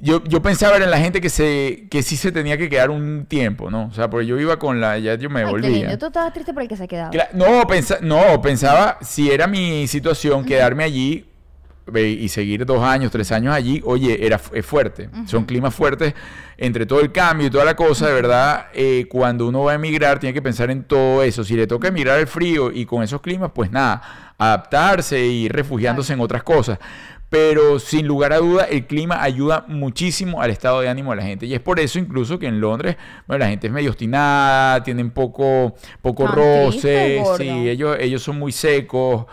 [0.00, 2.90] yo, yo pensaba era en la gente que se, que sí se tenía que quedar
[2.90, 3.86] un tiempo, ¿no?
[3.86, 5.70] O sea, porque yo iba con la, ya yo me Ay, qué volvía.
[5.70, 5.98] lindo.
[5.98, 7.10] Tú estabas triste por el que se quedaba.
[7.32, 11.26] No, pensa- no, pensaba, si era mi situación, quedarme allí
[11.92, 15.10] y seguir dos años, tres años allí, oye, era, es fuerte.
[15.26, 16.14] Son climas fuertes
[16.56, 19.74] entre todo el cambio y toda la cosa, de verdad, eh, cuando uno va a
[19.74, 21.44] emigrar, tiene que pensar en todo eso.
[21.44, 25.52] Si le toca emigrar el frío y con esos climas, pues nada, adaptarse y ir
[25.52, 26.78] refugiándose en otras cosas.
[27.28, 31.24] Pero sin lugar a duda, el clima ayuda muchísimo al estado de ánimo de la
[31.24, 31.46] gente.
[31.46, 35.10] Y es por eso incluso que en Londres, bueno, la gente es medio obstinada, tienen
[35.10, 39.26] poco, poco roce, sí, ellos, ellos son muy secos,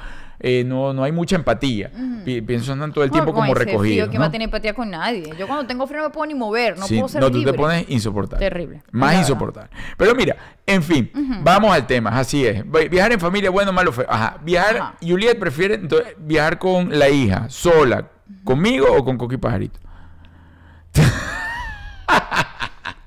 [0.43, 1.91] eh, no, no hay mucha empatía.
[2.25, 3.81] Pi- Pienso andan todo el tiempo No, como ese recogidos.
[3.81, 4.25] frío que ¿no?
[4.25, 5.31] no tiene empatía con nadie.
[5.37, 7.37] Yo cuando tengo frío no me puedo ni mover, no Sí, puedo ser no, tú
[7.37, 7.51] libre.
[7.53, 8.43] te pones insoportable.
[8.49, 8.81] Terrible.
[8.91, 9.69] Más insoportable.
[9.97, 10.35] Pero mira,
[10.65, 11.11] en fin,
[11.43, 12.09] vamos al tema.
[12.11, 12.63] Así es.
[12.69, 14.05] Vi- Viajar en familia, bueno, malo, feo.
[14.09, 14.37] Ajá.
[14.43, 14.95] Viajar, Ajá.
[15.01, 18.09] Juliet prefiere entonces, viajar con la hija, sola,
[18.43, 19.79] conmigo o con Coqui Pajarito.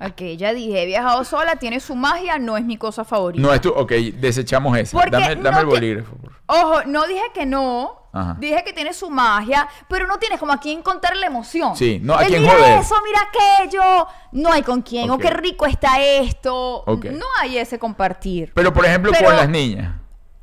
[0.01, 3.41] Ok, ya dije, he viajado sola, tiene su magia, no es mi cosa favorita.
[3.47, 4.97] No, esto, ok, desechamos eso.
[4.97, 6.17] Porque Dame, dame no el bolígrafo.
[6.17, 6.33] por.
[6.47, 8.03] Ojo, no dije que no.
[8.13, 8.37] Ajá.
[8.39, 11.75] Dije que tiene su magia, pero no tienes como a quién contar la emoción.
[11.77, 12.79] Sí, no, a quién mira joder.
[12.81, 14.07] eso, mira aquello.
[14.33, 15.11] No hay con quién.
[15.11, 16.85] O qué rico está esto.
[16.87, 17.07] Ok.
[17.07, 18.53] No hay ese compartir.
[18.55, 19.95] Pero, por ejemplo, Pero- con las niñas.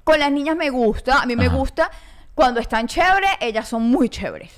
[0.04, 1.90] Con las niñas me gusta, a mí me gusta.
[2.34, 4.52] Cuando están chéveres, ellas son muy chéveres.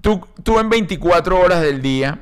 [0.00, 2.20] Tú, tú en 24 horas del día,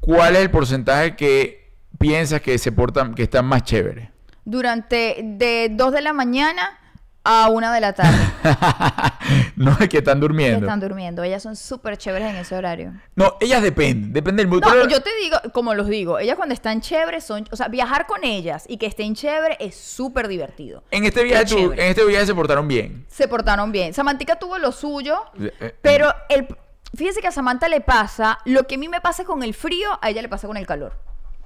[0.00, 4.08] ¿cuál es el porcentaje que piensas que se portan, que están más chéveres?
[4.44, 6.78] Durante de 2 de la mañana
[7.24, 8.18] a 1 de la tarde.
[9.56, 10.66] no es que están que durmiendo.
[10.66, 11.22] están durmiendo.
[11.22, 12.92] Ellas son súper chéveres en ese horario.
[13.14, 14.60] No, ellas dependen, depende del mood.
[14.62, 18.08] No, yo te digo, como los digo, ellas cuando están chéveres son, o sea, viajar
[18.08, 20.82] con ellas y que estén chéveres es súper divertido.
[20.90, 23.06] en este viaje, tú- en este viaje se portaron bien.
[23.08, 23.94] Se portaron bien.
[23.94, 26.48] Samantica tuvo lo suyo, Eh, eh, pero el,
[26.94, 29.88] fíjese que a Samantha le pasa lo que a mí me pasa con el frío,
[30.00, 30.98] a ella le pasa con el calor.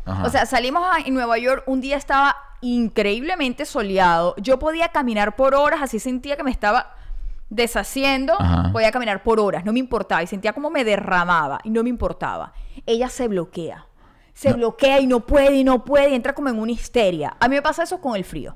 [0.04, 0.24] Ajá.
[0.24, 4.34] O sea, salimos a- en Nueva York, un día estaba increíblemente soleado.
[4.38, 6.94] Yo podía caminar por horas, así sentía que me estaba
[7.50, 8.34] deshaciendo.
[8.38, 8.70] Ajá.
[8.72, 10.22] Podía caminar por horas, no me importaba.
[10.22, 12.52] Y sentía como me derramaba y no me importaba.
[12.86, 13.86] Ella se bloquea.
[14.34, 17.36] Se bloquea y no puede y no puede y entra como en una histeria.
[17.40, 18.54] A mí me pasa eso con el frío.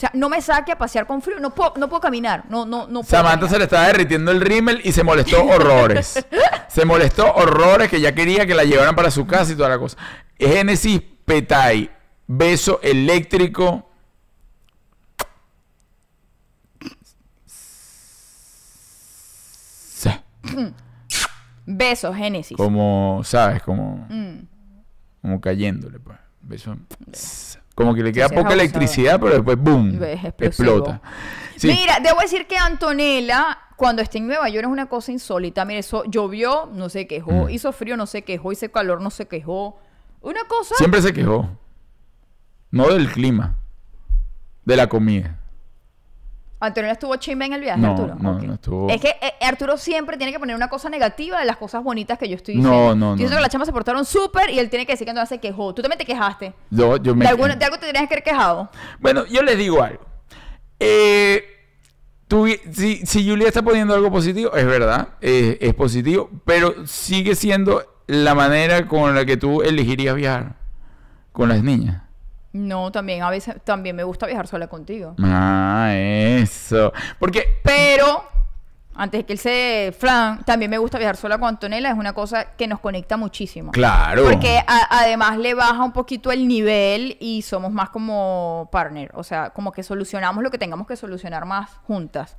[0.00, 1.38] O sea, no me saque a pasear con frío.
[1.40, 2.44] No puedo, no puedo caminar.
[2.48, 6.24] No, no, no puedo Samantha se le estaba derritiendo el rímel y se molestó horrores.
[6.68, 9.78] se molestó horrores que ya quería que la llevaran para su casa y toda la
[9.78, 9.98] cosa.
[10.38, 11.90] Génesis Petay,
[12.26, 13.90] beso eléctrico.
[19.94, 20.10] Sí.
[21.66, 22.56] Besos, Génesis.
[22.56, 23.62] Como, ¿sabes?
[23.62, 24.46] Como, Mm.
[25.22, 26.18] como cayéndole, pues.
[26.40, 26.76] Beso.
[27.80, 29.98] Como que le queda poca electricidad, pero después, ¡boom!
[30.38, 31.00] Explota.
[31.56, 31.68] Sí.
[31.68, 35.64] Mira, debo decir que Antonella, cuando está en Nueva York, es una cosa insólita.
[35.64, 37.46] Mira, eso llovió, no se quejó.
[37.46, 37.50] Mm.
[37.50, 38.52] Hizo frío, no se quejó.
[38.52, 39.78] Hizo calor, no se quejó.
[40.20, 40.74] Una cosa.
[40.76, 41.48] Siempre se quejó.
[42.70, 43.56] No del clima.
[44.66, 45.39] De la comida.
[46.60, 48.14] Antonella estuvo chimba en el viaje, No, Arturo.
[48.20, 48.42] no, Ok.
[48.42, 51.56] no estuvo- Es que eh, Arturo siempre tiene que poner una cosa negativa de las
[51.56, 52.94] cosas bonitas que yo estoy No, diciendo.
[52.96, 53.36] no, Yo siento no.
[53.38, 55.74] que las chamas se portaron súper y él tiene que decir que entonces se quejó.
[55.74, 56.52] Tú también te quejaste.
[56.70, 58.70] Yo, yo me De, alguna- de algo te tenías que haber quejado.
[59.00, 60.04] Bueno, yo les digo algo.
[60.78, 61.44] Eh,
[62.28, 67.82] tú si, si Julia está poniendo algo positivo, es verdad, es positivo, pero sigue siendo
[68.06, 70.56] la manera con la que tú elegirías viajar
[71.32, 72.02] con las niñas.
[72.52, 75.14] No, también a veces también me gusta viajar sola contigo.
[75.22, 76.92] Ah, eso.
[77.18, 78.24] Porque Pero,
[78.94, 81.90] antes de que él se flan, también me gusta viajar sola con Antonella.
[81.90, 83.70] Es una cosa que nos conecta muchísimo.
[83.70, 84.24] Claro.
[84.24, 89.10] Porque a- además le baja un poquito el nivel y somos más como partner.
[89.14, 92.36] O sea, como que solucionamos lo que tengamos que solucionar más juntas.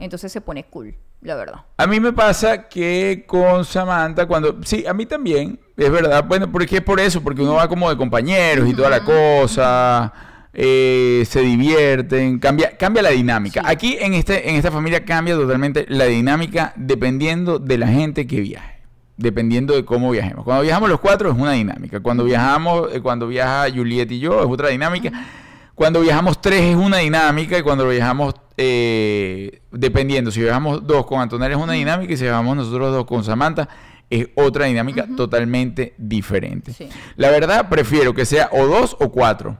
[0.00, 1.60] Entonces se pone cool, la verdad.
[1.76, 4.58] A mí me pasa que con Samantha, cuando.
[4.64, 6.24] Sí, a mí también, es verdad.
[6.26, 10.12] Bueno, porque es por eso, porque uno va como de compañeros y toda la cosa.
[10.52, 13.60] eh, se divierten, cambia, cambia la dinámica.
[13.60, 13.66] Sí.
[13.68, 18.40] Aquí en, este, en esta familia cambia totalmente la dinámica dependiendo de la gente que
[18.40, 18.80] viaje.
[19.16, 20.44] Dependiendo de cómo viajemos.
[20.44, 22.00] Cuando viajamos los cuatro es una dinámica.
[22.00, 25.12] Cuando viajamos, eh, cuando viaja Juliet y yo es otra dinámica.
[25.74, 31.18] Cuando viajamos tres es una dinámica y cuando viajamos, eh, dependiendo, si viajamos dos con
[31.20, 33.68] Antonella es una dinámica y si viajamos nosotros dos con Samantha
[34.10, 36.74] es otra dinámica totalmente diferente.
[36.74, 36.88] Sí.
[37.16, 39.56] La verdad, prefiero que sea o dos o cuatro.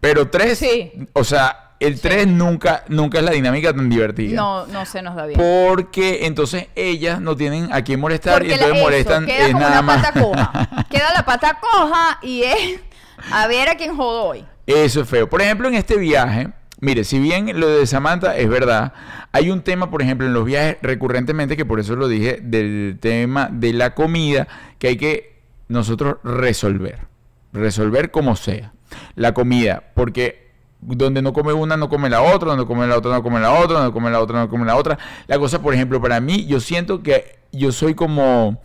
[0.00, 0.90] Pero tres, Sí.
[1.12, 4.34] o sea, el tres nunca, nunca es la dinámica tan divertida.
[4.34, 5.38] No, no se nos da bien.
[5.38, 9.38] Porque entonces ellas no tienen a quién molestar Porque y la- entonces eso, molestan queda
[9.46, 10.12] es como nada una más.
[10.12, 10.86] coja.
[10.90, 12.80] Queda la pata coja y es
[13.30, 14.44] a ver a quién jodo hoy.
[14.66, 15.28] Eso es feo.
[15.28, 16.48] Por ejemplo, en este viaje,
[16.82, 18.92] mire, si bien lo de Samantha es verdad,
[19.30, 22.98] hay un tema, por ejemplo, en los viajes recurrentemente, que por eso lo dije, del
[23.00, 27.06] tema de la comida, que hay que nosotros resolver.
[27.52, 28.72] Resolver como sea.
[29.14, 33.12] La comida, porque donde no come una, no come la otra, donde come la otra,
[33.12, 34.98] no come la otra, donde come la otra, no come la otra.
[35.28, 38.60] La cosa, por ejemplo, para mí, yo siento que yo soy como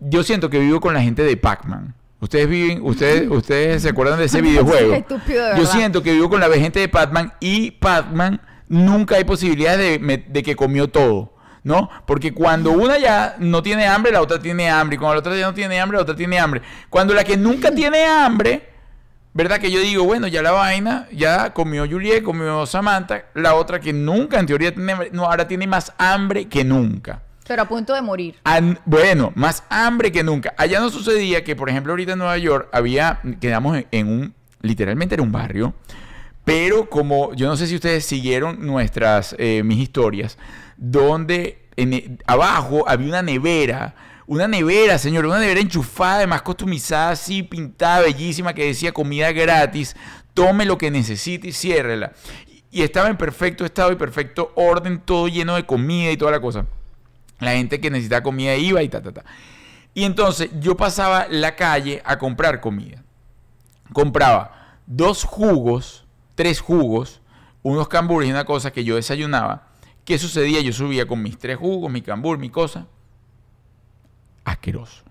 [0.00, 1.94] yo siento que vivo con la gente de Pac-Man.
[2.20, 4.94] Ustedes viven, ustedes, ustedes se acuerdan de ese videojuego.
[4.94, 9.24] Estúpido, de Yo siento que vivo con la gente de Pac-Man y Pac-Man nunca hay
[9.24, 11.32] posibilidad de que comió todo.
[11.62, 11.90] ¿No?
[12.06, 14.94] Porque cuando una ya no tiene hambre, la otra tiene hambre.
[14.94, 16.62] Y cuando la otra ya no tiene hambre, la otra tiene hambre.
[16.88, 18.68] Cuando la que nunca tiene hambre,
[19.34, 19.58] ¿verdad?
[19.58, 23.24] Que yo digo, bueno, ya la vaina, ya comió Juliet, comió Samantha.
[23.34, 27.22] La otra que nunca, en teoría, tiene hambre, no, ahora tiene más hambre que nunca.
[27.46, 28.36] Pero a punto de morir.
[28.84, 30.54] Bueno, más hambre que nunca.
[30.56, 35.14] Allá no sucedía que, por ejemplo, ahorita en Nueva York había, quedamos en, un, literalmente
[35.14, 35.74] era un barrio,
[36.44, 40.38] pero como, yo no sé si ustedes siguieron nuestras, eh, mis historias,
[40.76, 43.94] donde en, e- abajo había una nevera,
[44.26, 49.96] una nevera, señor, una nevera enchufada, además customizada, así, pintada, bellísima, que decía comida gratis,
[50.34, 52.12] tome lo que necesite y ciérrela.
[52.70, 56.40] Y estaba en perfecto estado y perfecto orden, todo lleno de comida y toda la
[56.40, 56.66] cosa.
[57.38, 59.24] La gente que necesitaba comida iba y ta, ta, ta.
[59.94, 63.02] Y entonces yo pasaba la calle a comprar comida.
[63.92, 67.20] Compraba dos jugos, tres jugos,
[67.62, 69.68] unos cambures y una cosa que yo desayunaba.
[70.04, 70.60] ¿Qué sucedía?
[70.60, 72.86] Yo subía con mis tres jugos, mi cambur, mi cosa.
[74.44, 75.02] Asqueroso.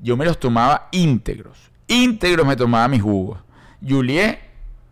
[0.00, 1.70] Yo me los tomaba íntegros.
[1.88, 3.40] Íntegros me tomaba mis jugos.
[3.86, 4.38] Juliet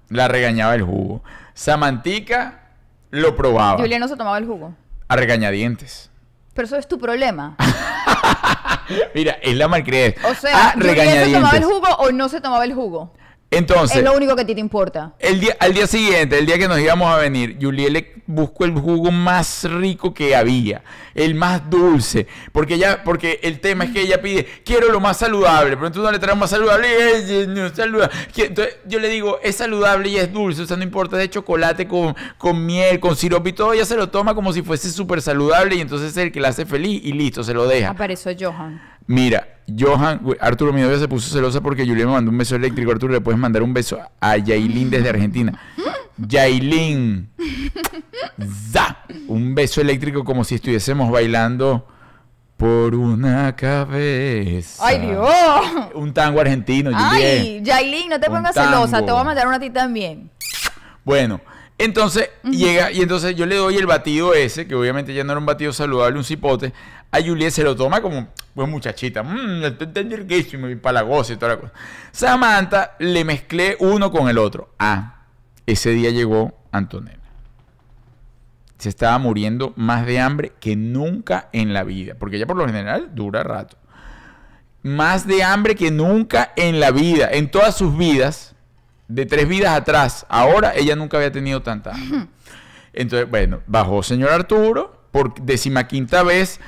[0.09, 1.23] la regañaba el jugo.
[1.55, 2.71] Samantica
[3.11, 3.79] lo probaba.
[3.79, 4.75] Julia no se tomaba el jugo.
[5.09, 6.11] A regañadientes.
[6.55, 7.57] Pero eso es tu problema.
[9.15, 10.17] Mira, es la malcriadez.
[10.25, 11.65] O sea, a se tomaba el regañadientes.
[11.65, 13.13] jugo o no se tomaba el jugo.
[13.57, 15.15] Entonces, es lo único que a ti te importa.
[15.19, 18.73] el día, al día siguiente, el día que nos íbamos a venir, Juliet buscó el
[18.73, 20.83] jugo más rico que había,
[21.15, 25.19] el más dulce, porque ella, porque el tema es que ella pide, quiero lo más
[25.19, 28.15] saludable, pero entonces no le traemos más saludable, y no es saludable.
[28.37, 31.87] Entonces yo le digo, es saludable y es dulce, o sea, no importa, de chocolate
[31.87, 35.21] con, con miel, con sirope y todo, ella se lo toma como si fuese súper
[35.21, 37.91] saludable y entonces es el que la hace feliz y listo, se lo deja.
[37.91, 38.81] Apareció Johan.
[39.07, 42.91] Mira, Johan, Arturo, mi novia se puso celosa porque Julián me mandó un beso eléctrico.
[42.91, 45.59] Arturo, le puedes mandar un beso a Yailin desde Argentina.
[46.17, 47.29] Yailin.
[48.73, 51.87] za, Un beso eléctrico como si estuviésemos bailando
[52.57, 54.87] por una cabeza.
[54.87, 55.31] ¡Ay, Dios!
[55.95, 57.11] Un tango argentino, Julián.
[57.13, 57.61] ¡Ay!
[57.63, 59.05] Yailin, no te Un pongas celosa.
[59.05, 60.31] Te voy a mandar una a ti también.
[61.05, 61.41] Bueno,
[61.77, 65.41] entonces llega y entonces yo le doy el batido ese, que obviamente ya no era
[65.41, 66.73] un batido saludable, un cipote.
[67.15, 71.55] A Juliet se lo toma como, pues muchachita, mmm, tan riquísimo y palagoso y toda
[71.55, 71.73] la cosa.
[72.11, 74.75] Samantha le mezclé uno con el otro.
[74.81, 75.27] Ah,
[75.65, 77.21] ese día llegó Antonella.
[78.79, 82.67] Se estaba muriendo más de hambre que nunca en la vida, porque ella por lo
[82.67, 83.77] general dura rato.
[84.83, 88.57] Más de hambre que nunca en la vida, en todas sus vidas,
[89.07, 90.27] de tres vidas atrás.
[90.29, 92.27] Ahora ella nunca había tenido tanta hambre.
[92.93, 96.61] Entonces, bueno, bajó señor Arturo por decimaquinta vez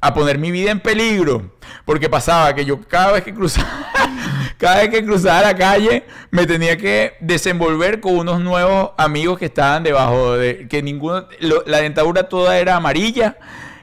[0.00, 1.52] a poner mi vida en peligro.
[1.84, 3.68] Porque pasaba que yo cada vez que cruzaba,
[4.58, 9.46] cada vez que cruzaba la calle, me tenía que desenvolver con unos nuevos amigos que
[9.46, 13.36] estaban debajo de que ninguno, lo- la dentadura toda era amarilla.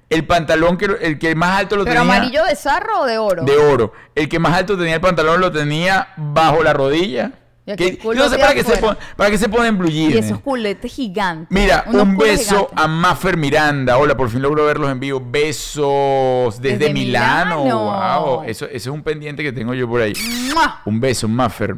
[0.10, 3.18] El pantalón que el que más alto lo ¿Pero tenía amarillo de sarro o de
[3.18, 3.44] oro?
[3.44, 3.92] de oro.
[4.16, 7.32] El que más alto tenía el pantalón lo tenía bajo la rodilla.
[7.70, 10.16] Y Que- yo no sé para qué, se pon- para qué se ponen blue jeans.
[10.16, 11.48] Y esos culetes gigantes.
[11.50, 12.78] Mira, un beso gigantes.
[12.78, 13.98] a Maffer Miranda.
[13.98, 15.22] Hola, por fin logro verlos en vivo.
[15.24, 17.64] Besos desde, Desde Milano.
[17.66, 18.24] Milano.
[18.32, 18.44] Wow.
[18.44, 20.14] Eso, eso es un pendiente que tengo yo por ahí.
[20.54, 20.82] ¡Mua!
[20.86, 21.76] Un beso, Maffer.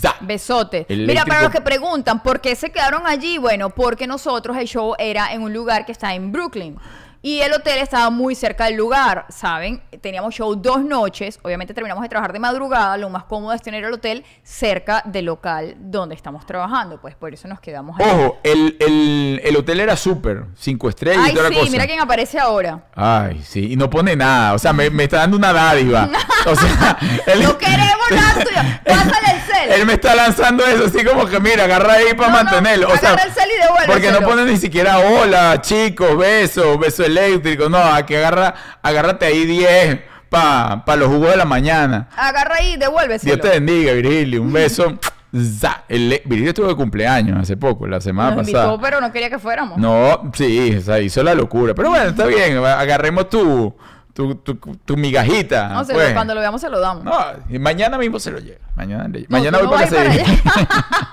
[0.00, 0.14] Za.
[0.20, 0.86] Besote.
[0.88, 3.38] Mira, para los que preguntan, ¿por qué se quedaron allí?
[3.38, 6.76] Bueno, porque nosotros el show era en un lugar que está en Brooklyn.
[7.24, 9.80] Y el hotel estaba muy cerca del lugar, ¿saben?
[10.00, 11.38] Teníamos show dos noches.
[11.42, 12.96] Obviamente terminamos de trabajar de madrugada.
[12.96, 17.00] Lo más cómodo es tener el hotel cerca del local donde estamos trabajando.
[17.00, 18.06] Pues por eso nos quedamos ahí.
[18.10, 20.46] Ojo, el, el, el hotel era súper.
[20.56, 21.70] Cinco estrellas Ay, y toda la sí, cosa.
[21.70, 22.86] mira quién aparece ahora.
[22.96, 23.72] Ay, sí.
[23.72, 24.54] Y no pone nada.
[24.54, 26.08] O sea, me, me está dando una dádiva.
[26.44, 28.56] O sea, él- No queremos nada tuyo.
[28.84, 29.72] Pásale el cel.
[29.80, 32.88] Él me está lanzando eso, así como que mira, agarra ahí para No, no, mantenerlo.
[32.88, 33.92] o sea, el cel y devuélveselo.
[33.92, 37.68] porque no pone ni siquiera hola, chicos, beso, beso eléctrico.
[37.68, 42.08] No, aquí agarra, agárrate ahí 10 para pa los jugos de la mañana.
[42.16, 43.34] Agarra ahí, devuélveselo.
[43.34, 44.42] Dios te bendiga, Virgilio.
[44.42, 44.98] Un beso.
[45.34, 45.84] Za.
[45.88, 48.64] El, Virgilio estuvo de cumpleaños hace poco, la semana Nos pasada.
[48.66, 49.78] invitó, pero no quería que fuéramos.
[49.78, 51.74] No, sí, o sea, hizo la locura.
[51.74, 52.58] Pero bueno, está bien.
[52.58, 53.74] Agarremos tu,
[54.12, 55.68] tu, tu, tu migajita.
[55.68, 56.12] No sé, pues.
[56.12, 57.04] cuando lo veamos se lo damos.
[57.04, 57.16] No,
[57.48, 58.58] y mañana mismo se lo lleva.
[58.74, 60.42] Mañana, No, mañana voy no para vas a ir Sevilla.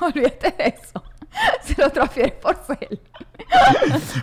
[0.00, 1.02] Olvídate de eso.
[1.62, 3.00] Se lo transfieres por cel.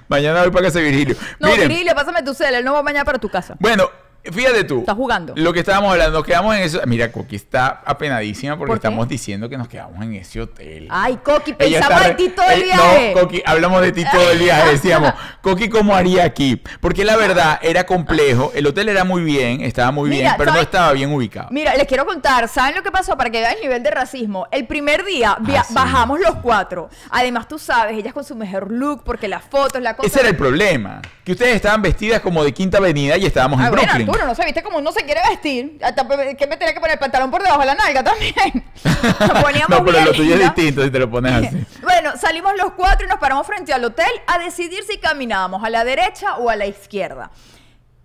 [0.07, 1.15] Mañana voy para casa de Virgilio.
[1.39, 2.55] No, Miren, Virgilio, pásame tu cel.
[2.55, 3.55] Él no va mañana para tu casa.
[3.59, 3.89] bueno,
[4.23, 4.79] fíjate tú.
[4.79, 5.33] Está jugando.
[5.35, 6.79] Lo que estábamos hablando, nos quedamos en eso.
[6.85, 10.87] Mira, Coqui está apenadísima porque estamos diciendo que nos quedamos en ese hotel.
[10.89, 13.13] Ay, Coqui, pensaba en ti todo el viaje.
[13.15, 14.71] No, Coqui, hablamos de ti todo el viaje.
[14.71, 16.61] Decíamos, Coqui, ¿cómo haría aquí?
[16.79, 18.51] Porque la verdad era complejo.
[18.53, 21.47] El hotel era muy bien, estaba muy Mira, bien, pero no estaba bien ubicado.
[21.51, 23.17] Mira, les quiero contar, ¿saben lo que pasó?
[23.17, 24.47] Para que vean el nivel de racismo.
[24.51, 25.73] El primer día Ah, sí.
[25.73, 26.89] bajamos los cuatro.
[27.09, 30.07] Además, tú sabes, ellas con su mejor look, porque las fotos, la cosa.
[30.07, 31.01] Ese era el problema.
[31.23, 34.35] Que ustedes estaban vestidas como de Quinta Avenida y estábamos Ah, en bueno, Arturo, no
[34.35, 35.79] sé, viste como uno se quiere vestir.
[35.81, 38.33] Hasta que me tenía que poner el pantalón por debajo de la nalga también.
[38.83, 41.65] Nos poníamos no, pero bien lo tuyo es distinto si te lo pones así.
[41.81, 45.69] Bueno, salimos los cuatro y nos paramos frente al hotel a decidir si caminábamos a
[45.69, 47.31] la derecha o a la izquierda.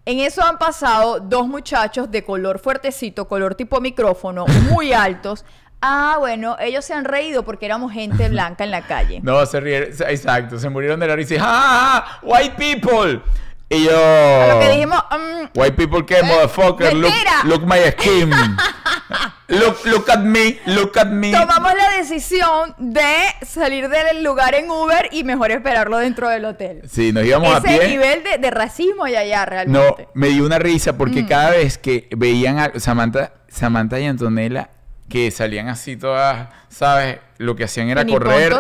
[0.05, 5.45] En eso han pasado dos muchachos de color fuertecito, color tipo micrófono, muy altos.
[5.81, 9.21] Ah, bueno, ellos se han reído porque éramos gente blanca en la calle.
[9.23, 9.91] No, se rieron.
[10.09, 12.19] Exacto, se murieron de la risa y ¡Ja, ja, ja!
[12.23, 13.23] ¡White people!
[13.69, 13.93] Y yo.
[13.99, 16.23] A lo que dijimos, mm, White people, ¿qué?
[16.23, 17.13] Motherfucker, look,
[17.45, 18.31] look my skin.
[19.49, 21.33] look, look at me, look at me.
[21.33, 23.05] tomamos la decisión de
[23.45, 26.83] salir del lugar en Uber y mejor esperarlo dentro del hotel.
[26.89, 27.89] Sí, nos íbamos a Ese es el pie.
[27.89, 30.09] nivel de, de racismo allá, allá No, realmente.
[30.15, 31.29] me dio una risa porque Mm.
[31.29, 34.71] cada vez que veían a Samantha, Samantha y Antonella
[35.09, 37.19] que salían así todas, ¿sabes?
[37.39, 38.53] Lo que hacían era correr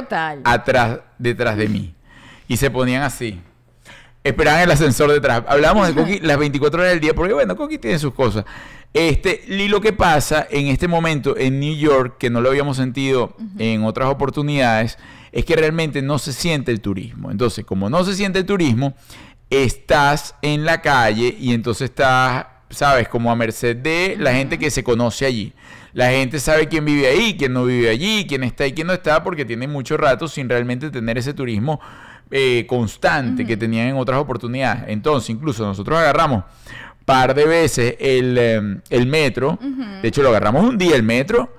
[0.45, 1.95] atrás, detrás de mí.
[2.49, 3.41] Y se ponían así.
[4.27, 5.45] Esperaban el ascensor detrás.
[5.47, 8.45] Hablábamos de Coqui las 24 horas del día, porque bueno, Coqui tiene sus cosas.
[8.93, 12.77] Este, y lo que pasa en este momento en New York, que no lo habíamos
[12.77, 14.99] sentido en otras oportunidades,
[15.31, 17.31] es que realmente no se siente el turismo.
[17.31, 18.95] Entonces, como no se siente el turismo,
[19.49, 24.72] estás en la calle y entonces estás, sabes, como a merced de la gente que
[24.72, 25.53] se conoce allí.
[25.93, 28.93] La gente sabe quién vive ahí, quién no vive allí, quién está y quién no
[28.93, 31.81] está, porque tiene mucho rato sin realmente tener ese turismo
[32.31, 34.85] eh, constante que tenían en otras oportunidades.
[34.89, 36.45] Entonces, incluso nosotros agarramos
[37.05, 38.61] par de veces el, eh,
[38.91, 39.59] el metro.
[40.03, 41.55] De hecho, lo agarramos un día el metro.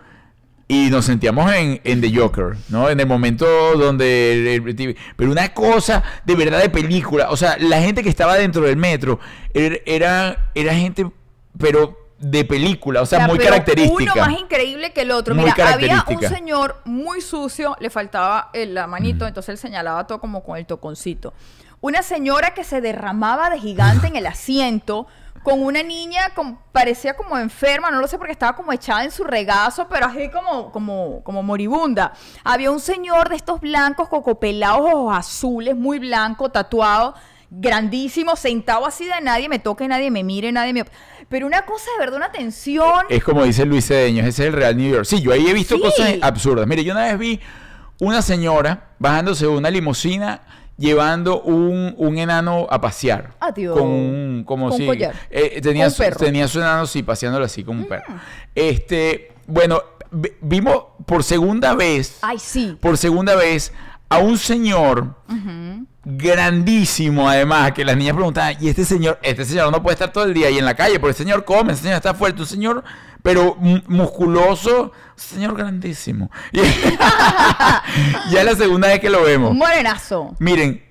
[0.69, 2.89] Y nos sentíamos en, en The Joker, ¿no?
[2.89, 3.45] En el momento
[3.77, 4.91] donde...
[5.15, 7.29] pero una cosa de verdad de película.
[7.29, 9.17] O sea, la gente que estaba dentro del metro
[9.53, 11.09] er- era, era gente,
[11.57, 13.01] pero de película.
[13.01, 14.13] O sea, Ya, muy pero característica.
[14.13, 15.35] Uno más increíble que el otro.
[15.35, 20.05] Muy Mira, había un señor muy sucio, le faltaba eh, la manito, entonces él señalaba
[20.07, 21.33] todo como con el toconcito.
[21.79, 25.05] Una señora que se derramaba de gigante en el asiento,
[25.43, 29.11] con una niña con, parecía como enferma, no lo sé porque estaba como echada en
[29.11, 32.13] su regazo, pero así como, como, como moribunda.
[32.43, 37.13] Había un señor de estos blancos, cocopelados, ojos azules, muy blanco, tatuado,
[37.49, 40.85] grandísimo, sentado así de nadie me toque, nadie me mire, nadie me...
[41.29, 43.05] Pero una cosa de verdad, una tensión.
[43.09, 45.05] Es como dice Luis Cedeño, ese es el Real New York.
[45.05, 45.81] Sí, yo ahí he visto Sí.
[45.81, 46.67] cosas absurdas.
[46.67, 47.39] Mire, yo una vez vi
[47.99, 50.41] una señora bajándose de una limusina
[50.77, 53.33] llevando un, un enano a pasear.
[53.39, 53.77] Adiós.
[53.77, 55.15] Con un, como Con si, collar.
[55.29, 56.17] eh, tenía, Con su, perro.
[56.19, 56.23] Mm.
[56.23, 58.05] tenía su enano, sí, paseándolo así como un perro.
[58.55, 59.81] Este, bueno,
[60.11, 62.77] vi- vimos por segunda vez, Ay, sí.
[62.79, 63.73] por segunda vez,
[64.09, 65.15] a un señor
[66.09, 70.23] grandísimo además, que las niñas preguntaban, y este señor, este señor no puede estar todo
[70.23, 72.47] el día ahí en la calle, porque el señor come, el señor está fuerte, un
[72.47, 72.83] señor,
[73.21, 76.31] pero mu- musculoso, un señor grandísimo.
[76.53, 76.59] Y
[78.31, 79.51] ya es la segunda vez que lo vemos.
[79.51, 80.35] Un morenazo.
[80.39, 80.83] Miren,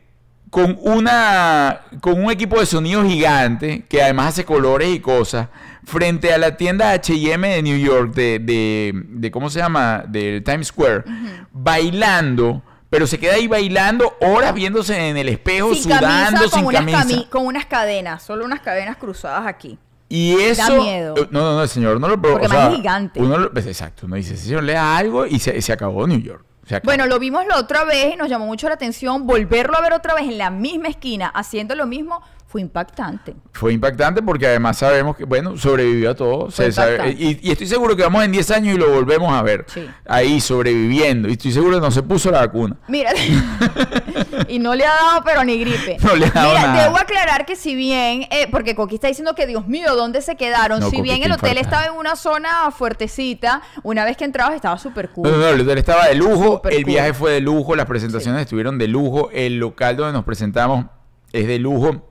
[0.51, 5.49] con una con un equipo de sonido gigante que además hace colores y cosas
[5.85, 10.43] frente a la tienda H&M de New York de, de, de- cómo se llama del
[10.45, 11.05] Times Square
[11.53, 12.63] bailando
[12.97, 16.65] pero se queda ahí bailando horas viéndose en el espejo Sin sudando camisa, con sin
[16.65, 19.79] unas, camisa cami- con unas cadenas, solo unas cadenas cruzadas aquí.
[20.09, 21.15] y eso miedo.
[21.19, 23.21] eh, no no no señor no lo probó Porque o más sea, es gigante.
[23.21, 26.21] uno lo- pues, exacto uno dice señor le da algo y se, se acabó New
[26.21, 26.89] York Se acabó.
[26.91, 29.93] Bueno, lo vimos la otra vez y nos llamó mucho la atención volverlo a ver
[29.93, 32.23] otra vez en la misma esquina haciendo lo mismo.
[32.49, 33.35] Fue impactante.
[33.53, 36.51] Fue impactante porque además sabemos que, bueno, sobrevivió a todo.
[36.51, 39.43] Se sabe- y, y estoy seguro que vamos en 10 años y lo volvemos a
[39.43, 39.65] ver.
[39.69, 39.87] Sí.
[40.07, 41.29] Ahí sobreviviendo.
[41.29, 42.77] Y estoy seguro que no se puso la vacuna.
[42.89, 43.11] Mira,
[44.49, 45.97] y no le ha dado pero ni gripe.
[46.03, 46.83] No le ha dado Mira, nada.
[46.85, 50.37] debo aclarar que si bien, eh, porque Coqui está diciendo que Dios mío, ¿dónde se
[50.37, 50.81] quedaron?
[50.81, 54.55] No, si Coqui bien el hotel estaba en una zona fuertecita, una vez que entrabas
[54.55, 55.31] estaba súper cool.
[55.31, 56.85] No, no, el hotel estaba de lujo, el cool.
[56.85, 60.87] viaje fue de lujo, las presentaciones estuvieron de lujo, el local donde nos presentamos
[61.33, 62.09] es de lujo.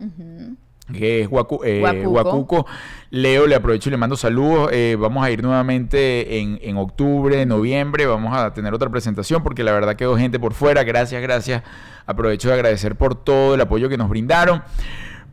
[0.93, 2.09] que es Guacu- eh, Guacuco.
[2.11, 2.65] Guacuco.
[3.09, 4.69] Leo, le aprovecho y le mando saludos.
[4.71, 8.05] Eh, vamos a ir nuevamente en, en octubre, noviembre.
[8.05, 10.83] Vamos a tener otra presentación porque la verdad quedó gente por fuera.
[10.83, 11.63] Gracias, gracias.
[12.05, 14.61] Aprovecho de agradecer por todo el apoyo que nos brindaron.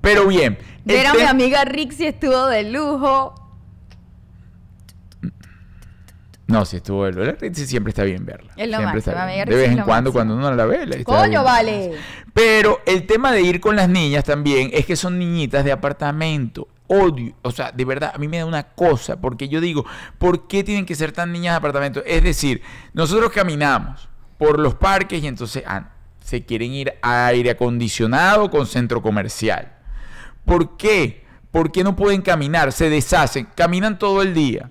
[0.00, 0.56] Pero bien.
[0.84, 3.34] Ver a mi amiga Rixie estuvo de lujo.
[6.52, 8.52] No, si estuvo el la Ritzy siempre está bien verla.
[8.56, 9.40] Es lo Siempre máximo, está bien.
[9.40, 10.12] amiga De vez en cuando, máximo.
[10.12, 11.44] cuando uno la ve, la está Coño, bien.
[11.44, 11.92] vale.
[12.34, 16.68] Pero el tema de ir con las niñas también es que son niñitas de apartamento.
[16.88, 19.86] Odio, o sea, de verdad, a mí me da una cosa, porque yo digo,
[20.18, 22.02] ¿por qué tienen que ser tan niñas de apartamento?
[22.04, 22.60] Es decir,
[22.92, 25.88] nosotros caminamos por los parques y entonces ah,
[26.20, 29.72] se quieren ir a aire acondicionado con centro comercial.
[30.44, 31.24] ¿Por qué?
[31.50, 32.72] ¿Por qué no pueden caminar?
[32.72, 34.70] Se deshacen, caminan todo el día.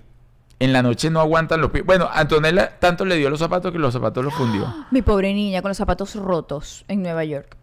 [0.62, 1.84] En la noche no aguantan los pies.
[1.84, 4.72] Bueno, Antonella tanto le dio los zapatos que los zapatos los fundió.
[4.92, 7.56] Mi pobre niña con los zapatos rotos en Nueva York.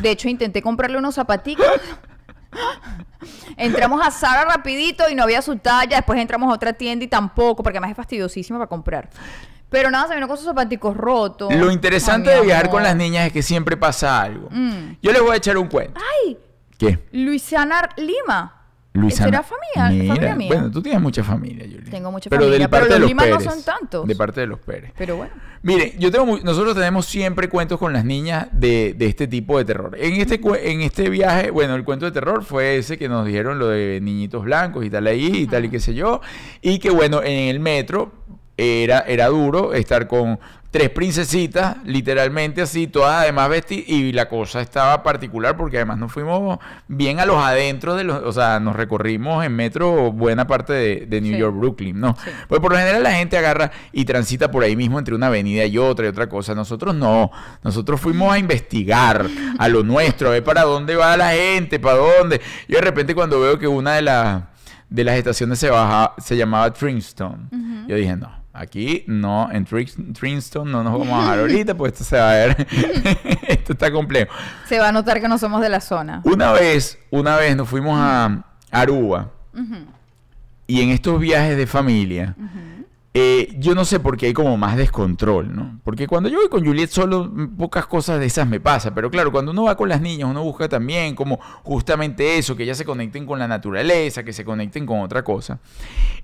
[0.00, 1.66] De hecho, intenté comprarle unos zapaticos.
[3.58, 5.96] Entramos a Zara rapidito y no había su talla.
[5.96, 9.10] Después entramos a otra tienda y tampoco, porque además es fastidiosísimo para comprar.
[9.68, 11.54] Pero nada, se vino con sus zapaticos rotos.
[11.54, 12.76] Lo interesante Ay, de viajar amor.
[12.76, 14.48] con las niñas es que siempre pasa algo.
[14.50, 14.96] Mm.
[15.02, 16.00] Yo les voy a echar un cuento.
[16.24, 16.38] ¡Ay!
[16.78, 17.06] ¿Qué?
[17.12, 18.61] Luisiana Lima.
[19.10, 20.48] ¿Será familia, Mira, familia mía?
[20.48, 21.90] Bueno, tú tienes mucha familia, Julia.
[21.90, 24.06] Tengo mucha pero familia, pero parte los de los Lima no son tantos.
[24.06, 24.92] De parte de los Pérez.
[24.98, 25.32] Pero bueno.
[25.62, 29.56] Mire, yo tengo mu- nosotros tenemos siempre cuentos con las niñas de, de este tipo
[29.56, 29.96] de terror.
[29.98, 33.58] En este, en este viaje, bueno, el cuento de terror fue ese que nos dijeron
[33.58, 36.20] lo de niñitos blancos y tal ahí y tal y qué sé yo.
[36.60, 38.12] Y que bueno, en el metro
[38.58, 40.38] era, era duro estar con
[40.72, 46.10] tres princesitas, literalmente así, todas además vestidas, y la cosa estaba particular porque además nos
[46.10, 46.58] fuimos
[46.88, 51.06] bien a los adentros de los, o sea, nos recorrimos en metro buena parte de,
[51.06, 51.38] de New Sí.
[51.38, 52.16] York, Brooklyn, ¿no?
[52.24, 52.30] Sí.
[52.48, 55.64] Pues por lo general la gente agarra y transita por ahí mismo entre una avenida
[55.66, 56.54] y otra y otra cosa.
[56.54, 57.30] Nosotros no.
[57.62, 59.26] Nosotros fuimos a investigar
[59.58, 62.40] a lo nuestro, a ver para dónde va la gente, para dónde.
[62.66, 64.42] Y de repente cuando veo que una de las
[64.88, 67.84] de las estaciones se baja, se llamaba Trinston.
[67.88, 71.92] Yo dije, no, aquí no, en Trins- Trinston no nos vamos a bajar ahorita, pues
[71.92, 72.66] esto se va a ver.
[73.48, 74.32] esto está complejo.
[74.68, 76.20] Se va a notar que no somos de la zona.
[76.24, 79.30] Una vez, una vez nos fuimos a Aruba
[80.66, 82.34] y en estos viajes de familia,
[83.14, 85.78] eh, yo no sé por qué hay como más descontrol, ¿no?
[85.84, 89.30] Porque cuando yo voy con Juliet solo, pocas cosas de esas me pasa, pero claro,
[89.30, 92.86] cuando uno va con las niñas, uno busca también como justamente eso, que ellas se
[92.86, 95.58] conecten con la naturaleza, que se conecten con otra cosa.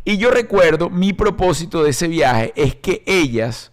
[0.02, 3.70] Y yo recuerdo, mi propósito de ese viaje es que ellas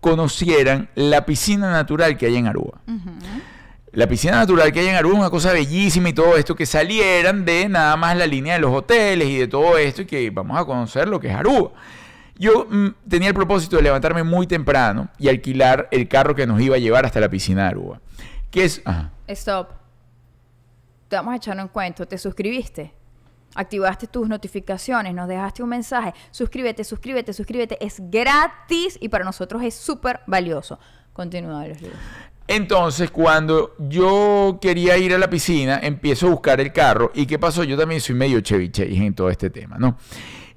[0.00, 2.80] conocieran la piscina natural que hay en Aruba.
[3.90, 6.66] La piscina natural que hay en Aruba es una cosa bellísima y todo esto, que
[6.66, 10.30] salieran de nada más la línea de los hoteles y de todo esto y que
[10.30, 11.72] vamos a conocer lo que es Aruba.
[12.36, 16.60] Yo mm, tenía el propósito de levantarme muy temprano y alquilar el carro que nos
[16.60, 18.00] iba a llevar hasta la piscina de Aruba.
[18.50, 18.82] Que es...
[18.84, 19.12] ajá.
[19.28, 19.70] Stop.
[21.08, 22.06] Te vamos a echar un cuento.
[22.06, 22.92] ¿Te suscribiste?
[23.54, 26.14] Activaste tus notificaciones, nos dejaste un mensaje.
[26.30, 27.84] Suscríbete, suscríbete, suscríbete.
[27.84, 30.78] Es gratis y para nosotros es súper valioso.
[31.12, 31.98] Continúa, los libros.
[32.48, 37.12] Entonces, cuando yo quería ir a la piscina, empiezo a buscar el carro.
[37.14, 37.62] ¿Y qué pasó?
[37.62, 39.96] Yo también soy medio cheviche en todo este tema, ¿no?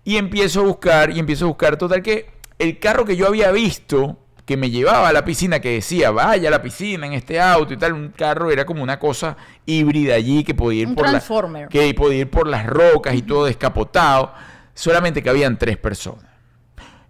[0.06, 2.28] Y empiezo a buscar, y empiezo a buscar, total que
[2.60, 6.48] el carro que yo había visto, que me llevaba a la piscina, que decía, vaya
[6.48, 9.36] a la piscina en este auto y tal, un carro era como una cosa
[9.66, 11.20] híbrida allí que podía ir Un por la-
[11.70, 14.32] que podía ir por las rocas y todo descapotado.
[14.76, 16.26] Solamente que habían tres personas.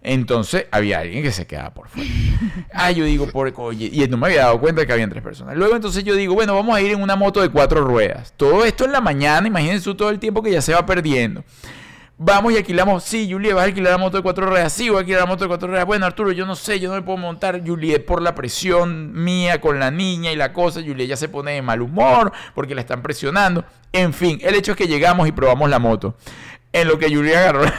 [0.02, 2.08] Entonces había alguien que se quedaba por fuera.
[2.72, 5.22] Ah, yo digo, por oye, y no me había dado cuenta de que habían tres
[5.22, 5.56] personas.
[5.56, 8.32] Luego entonces yo digo, bueno, vamos a ir en una moto de cuatro ruedas.
[8.36, 11.42] Todo esto en la mañana, imagínense todo el tiempo que ya se va perdiendo.
[12.18, 14.96] Vamos y alquilamos, sí, Juliet, vas a alquilar la moto de cuatro ruedas, sí, voy
[14.96, 15.84] a alquilar la moto de cuatro ruedas.
[15.84, 19.60] Bueno, Arturo, yo no sé, yo no me puedo montar, Juliet, por la presión mía
[19.60, 20.80] con la niña y la cosa.
[20.80, 23.66] Juliet ya se pone de mal humor porque la están presionando.
[23.92, 26.16] En fin, el hecho es que llegamos y probamos la moto.
[26.72, 27.64] En lo que Juliet agarró.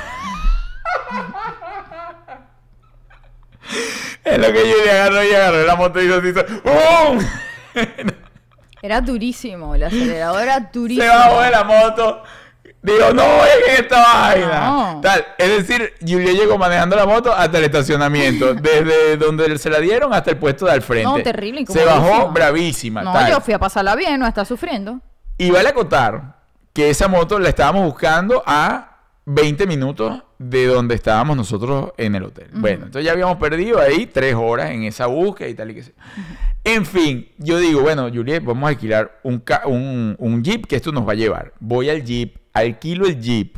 [4.23, 6.29] en lo que Juliet agarró y agarró la moto y hizo así.
[8.83, 11.07] Era durísimo, el acelerador era durísimo.
[11.11, 12.21] Se bajó de la moto.
[12.87, 14.67] Digo, no en esta vaina.
[14.67, 15.01] No.
[15.01, 15.25] Tal.
[15.37, 18.53] Es decir, Julia llegó manejando la moto hasta el estacionamiento.
[18.53, 21.05] desde donde se la dieron hasta el puesto de al frente.
[21.05, 23.01] No, terrible, Se bajó bravísima.
[23.01, 23.29] No, tal.
[23.29, 24.99] yo fui a pasarla bien, no está sufriendo.
[25.37, 26.37] Y vale acotar
[26.73, 32.23] que esa moto la estábamos buscando a 20 minutos de donde estábamos nosotros en el
[32.23, 32.49] hotel.
[32.53, 35.83] Bueno, entonces ya habíamos perdido ahí tres horas en esa búsqueda y tal y que
[35.83, 35.93] sea.
[36.67, 40.75] En fin, yo digo, bueno, Juliet, vamos a alquilar un, ca- un, un jeep que
[40.75, 41.53] esto nos va a llevar.
[41.61, 43.57] Voy al jeep, alquilo el jeep.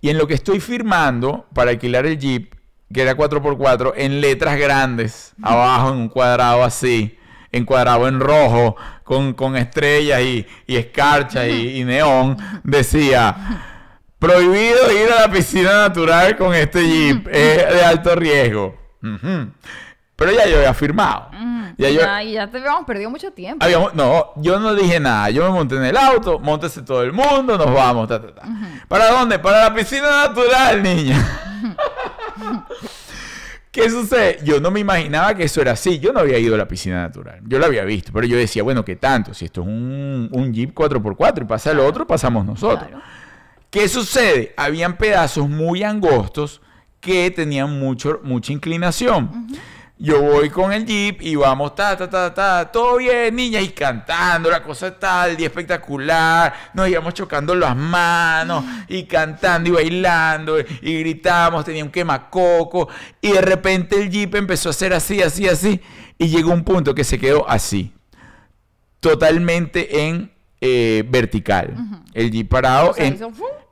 [0.00, 2.54] Y en lo que estoy firmando para alquilar el jeep,
[2.92, 7.18] que era 4x4, en letras grandes, abajo en un cuadrado así,
[7.52, 13.68] encuadrado en rojo, con, con estrellas y, y escarcha y, y neón, decía...
[14.18, 18.78] Prohibido ir a la piscina natural con este jeep, es de alto riesgo.
[20.24, 21.28] Pero ya yo había firmado.
[21.32, 23.64] Mm, Ya yo, ya, y ya te habíamos perdido mucho tiempo.
[23.64, 25.30] habíamos- no, yo no dije nada.
[25.30, 28.08] Yo me monté en el auto, montese todo el mundo, nos vamos.
[28.08, 28.42] ta, ta, ta.
[28.88, 29.38] ¿Para dónde?
[29.38, 31.16] Para la piscina natural, niña.
[33.70, 34.38] ¿Qué sucede?
[34.44, 35.98] Yo no me imaginaba que eso era así.
[35.98, 37.40] Yo no había ido a la piscina natural.
[37.46, 39.32] Yo la había visto, pero yo decía, bueno, ¿qué tanto?
[39.32, 42.88] Si esto es un, un Jeep 4x4 y pasa el otro, pasamos nosotros.
[42.88, 43.02] Claro.
[43.70, 44.52] ¿Qué sucede?
[44.58, 46.60] Habían pedazos muy angostos
[47.00, 49.48] que tenían mucho, mucha inclinación.
[50.02, 53.68] Yo voy con el jeep y vamos, ta, ta, ta, ta, todo bien, niñas, y
[53.68, 59.72] cantando, la cosa tal, el día espectacular, nos íbamos chocando las manos, y cantando y
[59.72, 62.88] bailando, y gritamos, tenía un quemacoco,
[63.20, 65.80] y de repente el jeep empezó a hacer así, así, así,
[66.18, 67.92] y llegó un punto que se quedó así,
[68.98, 71.76] totalmente en eh, vertical.
[72.12, 73.20] El jeep parado O sea, en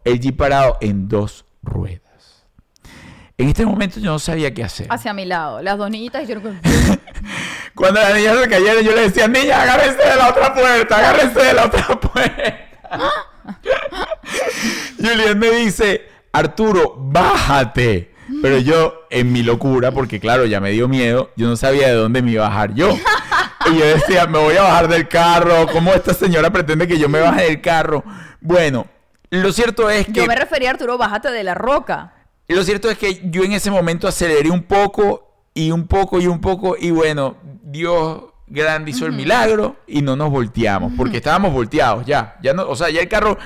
[0.04, 1.99] el jeep parado en dos ruedas.
[3.40, 4.86] En este momento yo no sabía qué hacer.
[4.90, 5.62] Hacia mi lado.
[5.62, 6.60] Las dos niñitas hicieron como-
[7.74, 11.40] Cuando las niñas se cayeron, yo le decía, niña, agárrense de la otra puerta, agárrense
[11.40, 12.58] de la otra puerta.
[14.98, 18.10] Julián me dice, Arturo, bájate.
[18.42, 21.94] Pero yo, en mi locura, porque claro, ya me dio miedo, yo no sabía de
[21.94, 22.90] dónde me iba a bajar yo.
[23.72, 27.08] Y yo decía, me voy a bajar del carro, ¿cómo esta señora pretende que yo
[27.08, 28.04] me baje del carro?
[28.40, 28.86] Bueno,
[29.30, 30.12] lo cierto es que...
[30.12, 32.12] Yo me refería a Arturo, bájate de la roca.
[32.50, 36.20] Y lo cierto es que yo en ese momento aceleré un poco y un poco
[36.20, 41.18] y un poco y bueno, Dios grande hizo el milagro y no nos volteamos porque
[41.18, 43.38] estábamos volteados ya, ya no, o sea, ya el carro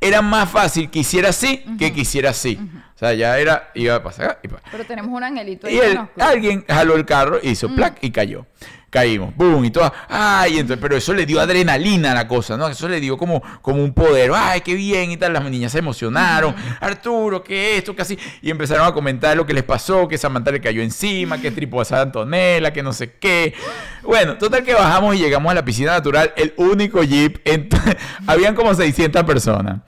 [0.00, 2.58] era más fácil que hiciera así que que hiciera así.
[2.94, 5.78] O sea, ya era iba a pasar y pa- Pero tenemos un angelito ahí y
[5.80, 8.46] él- alguien jaló el carro, hizo plac y cayó.
[8.92, 9.90] Caímos, boom, y todo.
[10.06, 12.68] Ay, entonces, pero eso le dio adrenalina a la cosa, ¿no?
[12.68, 14.30] Eso le dio como, como un poder.
[14.34, 15.32] Ay, qué bien y tal.
[15.32, 16.54] Las niñas se emocionaron.
[16.78, 17.96] Arturo, ¿qué esto?
[17.96, 18.18] Casi.
[18.42, 21.80] Y empezaron a comentar lo que les pasó, que Samantha le cayó encima, que tripó
[21.80, 23.54] a Antonella, que no sé qué.
[24.02, 27.40] Bueno, total que bajamos y llegamos a la piscina natural, el único jeep.
[27.46, 27.70] en-
[28.26, 29.80] Habían como 600 personas.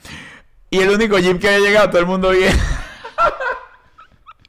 [0.71, 2.57] Y el único jeep que había llegado, todo el mundo bien.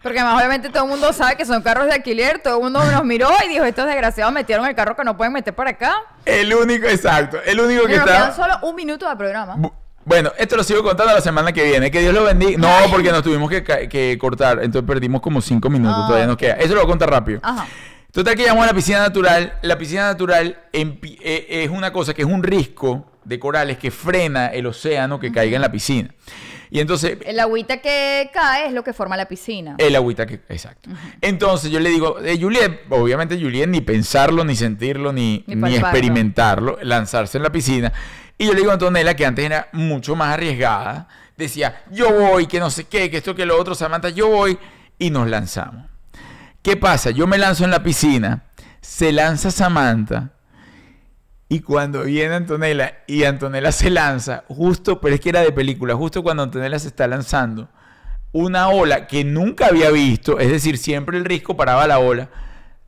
[0.05, 2.37] Porque más obviamente todo el mundo sabe que son carros de alquiler.
[2.37, 5.33] Todo el mundo nos miró y dijo, estos desgraciados metieron el carro que no pueden
[5.33, 5.95] meter para acá.
[6.25, 7.39] El único, exacto.
[7.43, 8.31] El único que Mira, nos estaba.
[8.35, 9.55] quedan solo un minuto de programa.
[9.57, 11.89] Bu- Bueno, esto lo sigo contando la semana que viene.
[11.89, 12.55] Que Dios lo bendiga.
[12.59, 14.59] No, porque nos tuvimos que, que cortar.
[14.61, 15.97] Entonces perdimos como cinco minutos.
[15.99, 16.53] Ah, Todavía nos queda.
[16.53, 17.39] Eso lo voy a contar rápido.
[17.41, 17.65] Ajá.
[18.11, 19.57] Total que llamamos a la piscina natural.
[19.63, 24.47] La piscina natural eh, es una cosa que es un risco de corales que frena
[24.49, 26.09] el océano que caiga en la piscina.
[26.71, 29.75] Y entonces El agüita que cae es lo que forma la piscina.
[29.77, 30.41] el agüita que...
[30.49, 30.89] Exacto.
[31.21, 35.75] Entonces yo le digo, eh, Juliet, obviamente Juliet ni pensarlo, ni sentirlo, ni, Ni ni
[35.75, 37.93] experimentarlo, lanzarse en la piscina.
[38.37, 41.07] Y yo le digo a Antonella, que antes era mucho más arriesgada,
[41.37, 44.57] decía, yo voy, que no sé qué, que esto, que lo otro, Samantha, yo voy,
[44.99, 45.85] y nos lanzamos.
[46.61, 47.11] ¿Qué pasa?
[47.11, 48.43] Yo me lanzo en la piscina,
[48.81, 50.31] se lanza Samantha,
[51.47, 55.95] y cuando viene Antonella y Antonella se lanza, justo, pero es que era de película,
[55.95, 57.69] justo cuando Antonella se está lanzando,
[58.31, 62.29] una ola que nunca había visto, es decir, siempre el risco paraba la ola,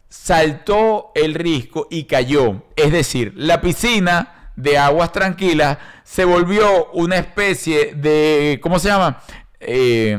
[0.10, 2.64] saltó el risco y cayó.
[2.76, 9.22] Es decir, la piscina de aguas tranquilas se volvió una especie de, ¿cómo se llama?
[9.60, 10.18] Eh,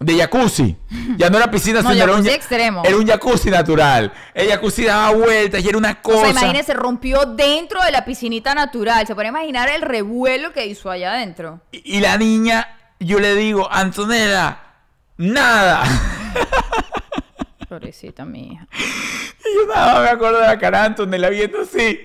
[0.00, 0.76] de jacuzzi.
[1.18, 2.82] Ya no era piscina, No, sino era un, extremo.
[2.84, 4.10] era un jacuzzi natural.
[4.32, 6.20] El jacuzzi daba vueltas y era una O cosa.
[6.22, 9.06] sea, imagínense, rompió dentro de la piscinita natural.
[9.06, 11.60] Se puede imaginar el revuelo que hizo allá adentro.
[11.70, 12.66] Y, y la niña,
[12.98, 14.58] yo le digo, Antonella,
[15.18, 15.84] nada.
[17.68, 18.66] Pobrecita mi hija.
[18.72, 22.00] Y yo nada más me acuerdo de la cara de Antonella viendo así.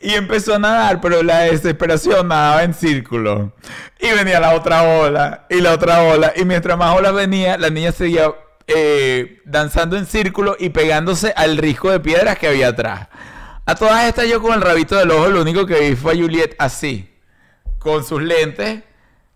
[0.00, 3.52] Y empezó a nadar, pero la desesperación nadaba en círculo.
[3.98, 6.32] Y venía la otra ola, y la otra ola.
[6.36, 8.32] Y mientras más olas venía, la niña seguía
[8.66, 13.08] eh, danzando en círculo y pegándose al risco de piedras que había atrás.
[13.64, 16.16] A todas estas yo con el rabito del ojo, lo único que vi fue a
[16.16, 17.10] Juliet así.
[17.78, 18.82] Con sus lentes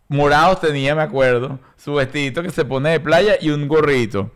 [0.08, 1.58] morados tenía, me acuerdo.
[1.76, 4.32] Su vestidito que se pone de playa y un gorrito.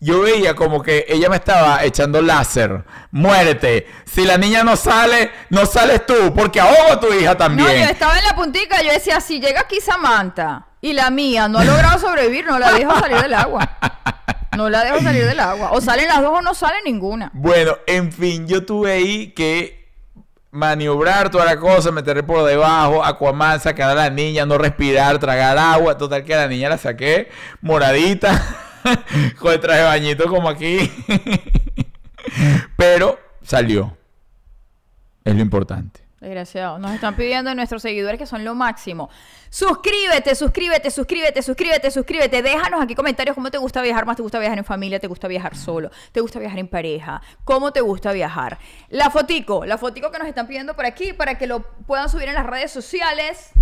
[0.00, 2.84] Yo veía como que ella me estaba echando láser.
[3.10, 3.86] Muérete.
[4.06, 7.68] Si la niña no sale, no sales tú, porque ahogo a tu hija también.
[7.68, 11.48] No, yo estaba en la puntica, yo decía, si llega aquí Samantha y la mía
[11.48, 13.76] no ha logrado sobrevivir, no la dejo salir del agua.
[14.56, 15.70] No la dejo salir del agua.
[15.72, 17.30] O salen las dos o no sale ninguna.
[17.34, 19.80] Bueno, en fin, yo tuve ahí que
[20.50, 25.56] maniobrar toda la cosa, meterle por debajo, Aquaman, sacar a la niña, no respirar, tragar
[25.58, 25.96] agua.
[25.96, 27.28] Total que a la niña la saqué
[27.60, 28.42] moradita,
[29.38, 30.78] con el traje de bañito como aquí.
[32.76, 33.96] Pero salió.
[35.24, 36.00] Es lo importante.
[36.20, 36.78] Desgraciado.
[36.78, 39.08] Nos están pidiendo nuestros seguidores que son lo máximo.
[39.48, 42.42] Suscríbete, suscríbete, suscríbete, suscríbete, suscríbete.
[42.42, 44.16] Déjanos aquí comentarios cómo te gusta viajar más.
[44.16, 45.00] ¿Te gusta viajar en familia?
[45.00, 45.90] ¿Te gusta viajar solo?
[46.12, 47.22] ¿Te gusta viajar en pareja?
[47.44, 48.58] ¿Cómo te gusta viajar?
[48.90, 52.28] La fotico, la fotico que nos están pidiendo por aquí para que lo puedan subir
[52.28, 53.52] en las redes sociales.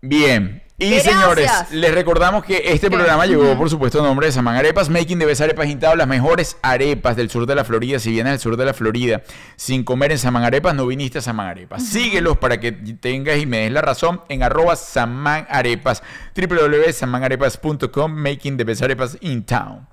[0.00, 0.62] Bien.
[0.80, 1.14] Y Gracias.
[1.14, 2.96] señores, les recordamos que este ¿Qué?
[2.96, 6.08] programa llegó, por supuesto, a nombre de Samán Arepas, Making de Best Arepas Intado, las
[6.08, 7.98] mejores arepas del sur de la Florida.
[7.98, 9.20] Si vienes del sur de la Florida
[9.56, 11.84] sin comer en Samán Arepas, no viniste a Samán Arepas.
[11.86, 16.02] Síguelos para que tengas y me des la razón en arroba Samán Arepas,
[16.34, 19.86] www.samanarepas.com, Making the Best Arepas in Town.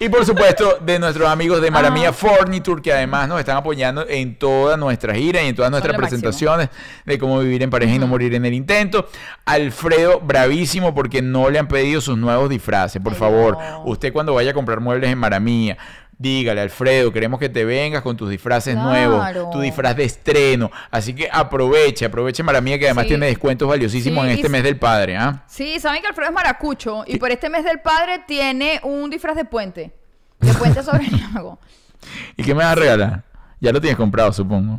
[0.00, 4.36] Y por supuesto, de nuestros amigos de Maramía Furniture, que además nos están apoyando en
[4.38, 6.08] todas nuestras giras y en todas nuestras máximo.
[6.08, 6.68] presentaciones
[7.04, 9.08] de cómo vivir en pareja y no morir en el intento.
[9.44, 13.02] Alfredo, bravísimo porque no le han pedido sus nuevos disfraces.
[13.02, 13.84] Por Ay, favor, no.
[13.86, 15.76] usted cuando vaya a comprar muebles en Maramía,
[16.18, 18.88] dígale, Alfredo, queremos que te vengas con tus disfraces Claro.
[18.90, 20.70] nuevos, tu disfraz de estreno.
[20.90, 23.08] Así que aproveche, aproveche Maramía, que además Sí.
[23.10, 25.16] tiene descuentos valiosísimos Sí, en este mes del padre.
[25.16, 25.44] ¿ah?
[25.46, 29.36] Sí, saben que Alfredo es maracucho y por este mes del padre tiene un disfraz
[29.36, 29.92] de puente.
[30.40, 31.58] De puente sobre el lago.
[32.36, 33.22] ¿Y qué me vas a regalar?
[33.60, 34.78] Ya lo tienes comprado, supongo.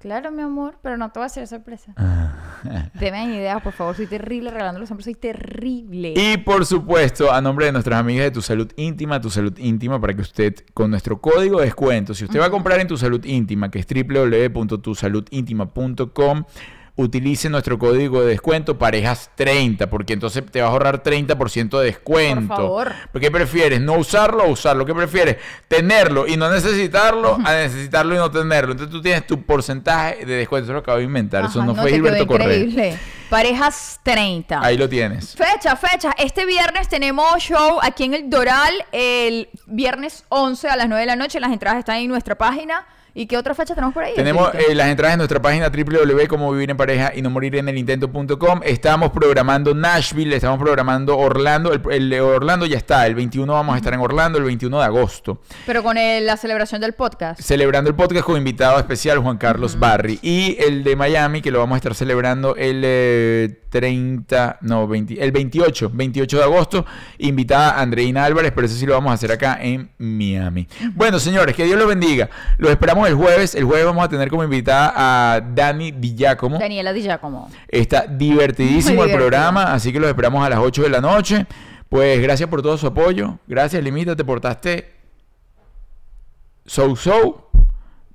[0.00, 1.92] Claro, mi amor, pero no te voy a hacer sorpresa.
[1.98, 2.88] Ah.
[2.94, 3.94] Deme ideas, por favor.
[3.94, 5.04] Soy terrible regalándolo siempre.
[5.04, 6.14] Soy terrible.
[6.16, 10.00] Y por supuesto, a nombre de nuestras amigas de Tu Salud Íntima, Tu Salud Íntima,
[10.00, 12.96] para que usted, con nuestro código de descuento, si usted va a comprar en Tu
[12.96, 16.44] Salud Íntima, que es www.tusaludintima.com,
[17.00, 22.48] utilice nuestro código de descuento parejas30, porque entonces te vas a ahorrar 30% de descuento.
[22.48, 22.94] Por favor.
[23.20, 23.80] ¿Qué prefieres?
[23.80, 24.84] ¿No usarlo o usarlo?
[24.84, 25.36] ¿Qué prefieres?
[25.68, 28.72] ¿Tenerlo y no necesitarlo a necesitarlo y no tenerlo?
[28.72, 30.66] Entonces tú tienes tu porcentaje de descuento.
[30.66, 31.44] Eso lo acabo de inventar.
[31.44, 32.56] Eso no, fue Gilberto Correa.
[32.56, 32.98] increíble.
[33.28, 34.60] Parejas 30.
[34.60, 35.36] Ahí lo tienes.
[35.36, 36.12] Fecha, fecha.
[36.18, 38.72] Este viernes tenemos show aquí en el Doral.
[38.90, 41.38] El viernes 11 a las 9 de la noche.
[41.38, 42.86] Las entradas están en nuestra página.
[43.14, 44.12] ¿Y qué otra fecha tenemos por ahí?
[44.14, 47.68] Tenemos eh, las entradas en nuestra página www.como vivir en pareja y no morir en
[47.68, 48.60] el intento.com.
[48.64, 51.72] Estamos programando Nashville, estamos programando Orlando.
[51.72, 53.06] El, el de Orlando ya está.
[53.06, 55.42] El 21 vamos a estar en Orlando, el 21 de agosto.
[55.66, 57.40] Pero con el- la celebración del podcast.
[57.40, 60.18] Celebrando el podcast con invitado especial Juan Carlos Barry.
[60.22, 65.22] Y el de Miami, que lo vamos a estar celebrando el eh, 30, no, 20,
[65.22, 66.86] el 28, 28 de agosto.
[67.18, 70.68] Invitada Andreina Álvarez, pero eso sí lo vamos a hacer acá en Miami.
[70.94, 72.28] Bueno, señores, que Dios los bendiga.
[72.58, 73.54] Los esperamos el jueves.
[73.54, 76.58] El jueves vamos a tener como invitada a Dani Di Giacomo.
[76.58, 77.50] Daniela Di Giacomo.
[77.68, 81.46] Está divertidísimo el programa, así que los esperamos a las 8 de la noche.
[81.88, 83.38] Pues gracias por todo su apoyo.
[83.46, 84.94] Gracias, Limita, te portaste
[86.66, 87.50] so so.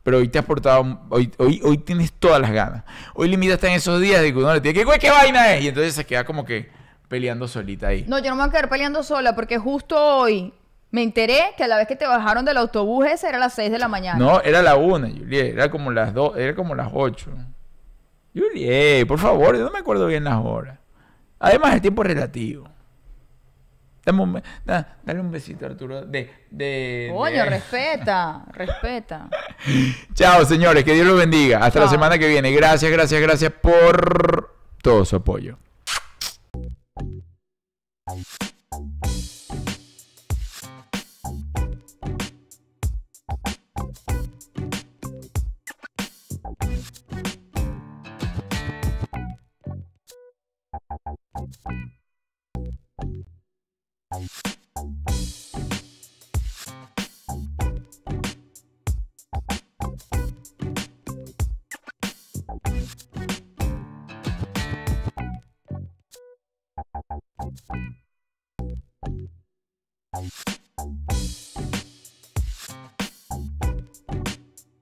[0.03, 2.83] Pero hoy te has portado, hoy, hoy, hoy tienes todas las ganas.
[3.15, 5.53] Hoy Limita está en esos días de que uno le tiene que, "Güey, ¿qué vaina
[5.55, 5.63] es?
[5.63, 6.69] Y entonces se queda como que
[7.07, 8.05] peleando solita ahí.
[8.07, 10.53] No, yo no me voy a quedar peleando sola porque justo hoy
[10.91, 13.53] me enteré que a la vez que te bajaron del autobús ese era a las
[13.53, 14.17] 6 de la mañana.
[14.17, 15.53] No, era la una, Juliet.
[15.53, 17.31] Era como las dos, era como las ocho.
[18.33, 20.79] Juliet, por favor, yo no me acuerdo bien las horas.
[21.39, 22.69] Además, el tiempo es relativo.
[24.05, 26.05] Dame un, be- da- dale un besito, Arturo.
[26.05, 29.29] De, de, Coño, de- respeta, respeta.
[30.13, 30.83] Chao, señores.
[30.83, 31.57] Que Dios los bendiga.
[31.59, 32.51] Hasta la semana que viene.
[32.51, 35.57] Gracias, gracias, gracias por todo su apoyo.